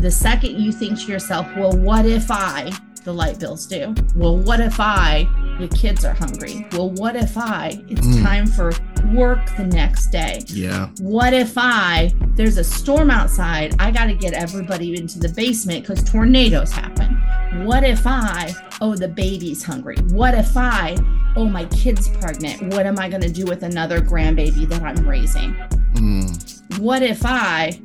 the 0.00 0.10
second 0.10 0.58
you 0.58 0.72
think 0.72 0.98
to 1.00 1.12
yourself, 1.12 1.46
well, 1.56 1.72
what 1.72 2.06
if 2.06 2.30
I, 2.30 2.72
the 3.04 3.12
light 3.12 3.38
bills 3.38 3.66
do? 3.66 3.94
Well, 4.14 4.38
what 4.38 4.60
if 4.60 4.80
I, 4.80 5.28
the 5.58 5.68
kids 5.68 6.04
are 6.04 6.14
hungry? 6.14 6.66
Well, 6.72 6.90
what 6.90 7.16
if 7.16 7.36
I, 7.36 7.82
it's 7.88 8.06
mm. 8.06 8.22
time 8.22 8.46
for 8.46 8.72
work 9.12 9.44
the 9.56 9.64
next 9.64 10.08
day? 10.08 10.42
Yeah. 10.46 10.88
What 11.00 11.34
if 11.34 11.54
I, 11.56 12.14
there's 12.34 12.56
a 12.56 12.64
storm 12.64 13.10
outside, 13.10 13.74
I 13.78 13.90
got 13.90 14.06
to 14.06 14.14
get 14.14 14.32
everybody 14.32 14.98
into 14.98 15.18
the 15.18 15.28
basement 15.28 15.86
because 15.86 16.02
tornadoes 16.02 16.72
happen? 16.72 17.16
What 17.64 17.84
if 17.84 18.06
I, 18.06 18.54
oh, 18.80 18.94
the 18.94 19.08
baby's 19.08 19.62
hungry? 19.62 19.96
What 20.10 20.34
if 20.34 20.56
I, 20.56 20.96
oh, 21.36 21.46
my 21.46 21.66
kid's 21.66 22.08
pregnant? 22.08 22.74
What 22.74 22.86
am 22.86 22.98
I 22.98 23.08
going 23.08 23.22
to 23.22 23.32
do 23.32 23.44
with 23.44 23.62
another 23.62 24.00
grandbaby 24.00 24.68
that 24.68 24.82
I'm 24.82 25.06
raising? 25.06 25.54
Mm. 25.94 26.78
What 26.78 27.02
if 27.02 27.22
I, 27.24 27.80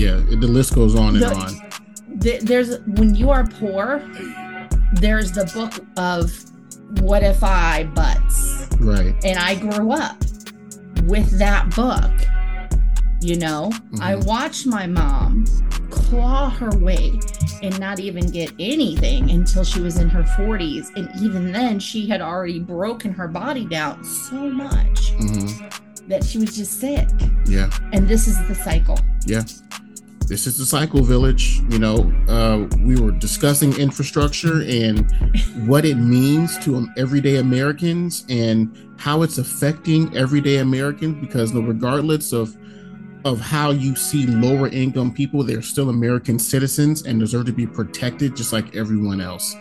yeah, 0.00 0.16
the 0.16 0.46
list 0.46 0.74
goes 0.74 0.94
on 0.94 1.16
and 1.16 1.22
the, 1.22 1.34
on. 1.34 1.70
The, 2.20 2.38
there's 2.38 2.80
when 2.80 3.14
you 3.14 3.30
are 3.30 3.46
poor, 3.46 4.02
there's 4.94 5.32
the 5.32 5.44
book 5.54 5.84
of 5.96 6.32
what 7.02 7.22
if 7.22 7.44
I 7.44 7.84
buts. 7.84 8.68
Right. 8.80 9.14
And 9.24 9.38
I 9.38 9.54
grew 9.54 9.92
up 9.92 10.18
with 11.04 11.38
that 11.38 11.74
book. 11.74 12.10
You 13.22 13.36
know, 13.36 13.70
mm-hmm. 13.70 14.02
I 14.02 14.14
watched 14.14 14.66
my 14.66 14.86
mom 14.86 15.44
claw 15.90 16.48
her 16.48 16.70
way 16.78 17.20
and 17.62 17.78
not 17.78 18.00
even 18.00 18.30
get 18.30 18.50
anything 18.58 19.30
until 19.30 19.62
she 19.62 19.80
was 19.80 19.98
in 19.98 20.08
her 20.08 20.22
40s. 20.22 20.88
And 20.96 21.10
even 21.20 21.52
then, 21.52 21.78
she 21.78 22.06
had 22.06 22.22
already 22.22 22.58
broken 22.58 23.12
her 23.12 23.28
body 23.28 23.66
down 23.66 24.02
so 24.04 24.48
much 24.48 25.12
mm-hmm. 25.12 26.08
that 26.08 26.24
she 26.24 26.38
was 26.38 26.56
just 26.56 26.80
sick. 26.80 27.08
Yeah. 27.44 27.70
And 27.92 28.08
this 28.08 28.26
is 28.26 28.38
the 28.48 28.54
cycle. 28.54 28.98
Yeah 29.26 29.44
this 30.30 30.46
is 30.46 30.56
the 30.56 30.64
cycle 30.64 31.02
village 31.02 31.60
you 31.70 31.78
know 31.80 31.96
uh, 32.28 32.64
we 32.84 32.98
were 32.98 33.10
discussing 33.10 33.76
infrastructure 33.76 34.62
and 34.62 35.10
what 35.66 35.84
it 35.84 35.96
means 35.96 36.56
to 36.58 36.76
um, 36.76 36.88
everyday 36.96 37.38
americans 37.38 38.24
and 38.28 38.94
how 38.96 39.22
it's 39.22 39.38
affecting 39.38 40.16
everyday 40.16 40.58
americans 40.58 41.20
because 41.20 41.52
regardless 41.52 42.32
of 42.32 42.56
of 43.24 43.40
how 43.40 43.70
you 43.70 43.96
see 43.96 44.24
lower 44.28 44.68
income 44.68 45.12
people 45.12 45.42
they're 45.42 45.60
still 45.60 45.90
american 45.90 46.38
citizens 46.38 47.02
and 47.02 47.18
deserve 47.18 47.44
to 47.44 47.52
be 47.52 47.66
protected 47.66 48.36
just 48.36 48.52
like 48.52 48.74
everyone 48.76 49.20
else. 49.20 49.54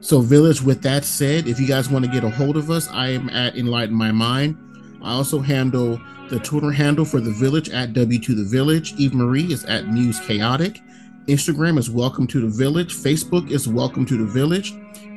So 0.00 0.20
village 0.20 0.60
with 0.60 0.82
that 0.82 1.04
said 1.04 1.46
if 1.46 1.60
you 1.60 1.68
guys 1.68 1.88
want 1.88 2.04
to 2.04 2.10
get 2.10 2.24
a 2.24 2.30
hold 2.30 2.56
of 2.56 2.68
us 2.68 2.88
i 2.88 3.10
am 3.10 3.30
at 3.30 3.56
enlighten 3.56 3.94
my 3.94 4.10
mind 4.10 4.56
i 5.02 5.12
also 5.12 5.40
handle 5.40 6.00
the 6.28 6.38
Twitter 6.38 6.70
handle 6.70 7.04
for 7.04 7.20
the 7.20 7.32
village 7.32 7.70
at 7.70 7.92
W2 7.92 8.26
The 8.36 8.44
Village. 8.44 8.94
Eve 8.94 9.14
Marie 9.14 9.52
is 9.52 9.64
at 9.64 9.88
Muse 9.88 10.20
Chaotic. 10.20 10.80
Instagram 11.26 11.76
is 11.76 11.90
Welcome 11.90 12.28
to 12.28 12.40
the 12.40 12.46
Village. 12.46 12.94
Facebook 12.94 13.50
is 13.50 13.66
Welcome 13.66 14.06
to 14.06 14.16
the 14.16 14.24
Village. 14.24 14.74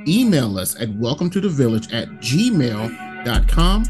Email 0.07 0.57
us 0.57 0.79
at 0.81 0.89
welcome 0.95 1.29
to 1.29 1.39
the 1.39 1.47
village 1.47 1.93
at 1.93 2.09
gmail.com. 2.19 3.83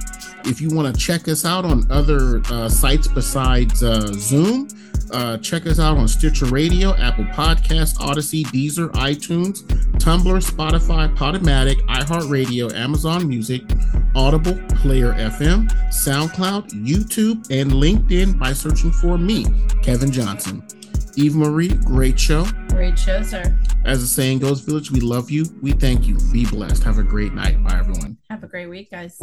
If 0.46 0.62
you 0.62 0.70
want 0.76 0.94
to 0.94 1.02
check 1.02 1.28
us 1.28 1.46
out 1.46 1.66
on 1.66 1.90
other 1.90 2.42
uh, 2.52 2.70
sites 2.70 3.08
besides 3.08 3.82
uh, 3.82 4.12
Zoom, 4.14 4.68
uh, 5.14 5.38
check 5.38 5.66
us 5.68 5.80
out 5.80 5.98
on 5.98 6.08
Stitcher 6.08 6.46
Radio, 6.48 6.96
Apple 6.96 7.26
Podcasts, 7.26 8.00
Odyssey, 8.00 8.44
Deezer, 8.46 8.90
iTunes, 8.94 9.64
Tumblr, 9.98 10.44
Spotify, 10.44 11.16
Podomatic, 11.16 11.80
iHeartRadio, 11.88 12.74
Amazon 12.74 13.28
Music, 13.28 13.62
Audible, 14.16 14.60
Player 14.76 15.14
FM, 15.14 15.70
SoundCloud, 15.90 16.72
YouTube, 16.72 17.50
and 17.50 17.72
LinkedIn 17.72 18.38
by 18.38 18.54
searching 18.54 18.92
for 18.92 19.18
me, 19.18 19.46
Kevin 19.82 20.12
Johnson. 20.12 20.64
Eve 21.16 21.36
Marie, 21.36 21.70
great 21.70 22.20
show. 22.20 22.46
Great 22.70 22.98
show, 22.98 23.22
sir. 23.22 23.58
As 23.86 24.02
the 24.02 24.08
saying 24.08 24.40
goes, 24.40 24.62
Village, 24.62 24.92
we 24.92 25.00
love 25.00 25.30
you. 25.30 25.46
We 25.62 25.74
thank 25.74 26.08
you. 26.08 26.18
Be 26.32 26.46
blessed. 26.46 26.84
Have 26.84 26.98
a 26.98 27.04
great 27.04 27.34
night. 27.34 27.64
Bye, 27.64 27.78
everyone. 27.80 28.18
Have 28.30 28.44
a 28.44 28.48
great 28.48 28.68
week, 28.68 28.90
guys. 28.90 29.20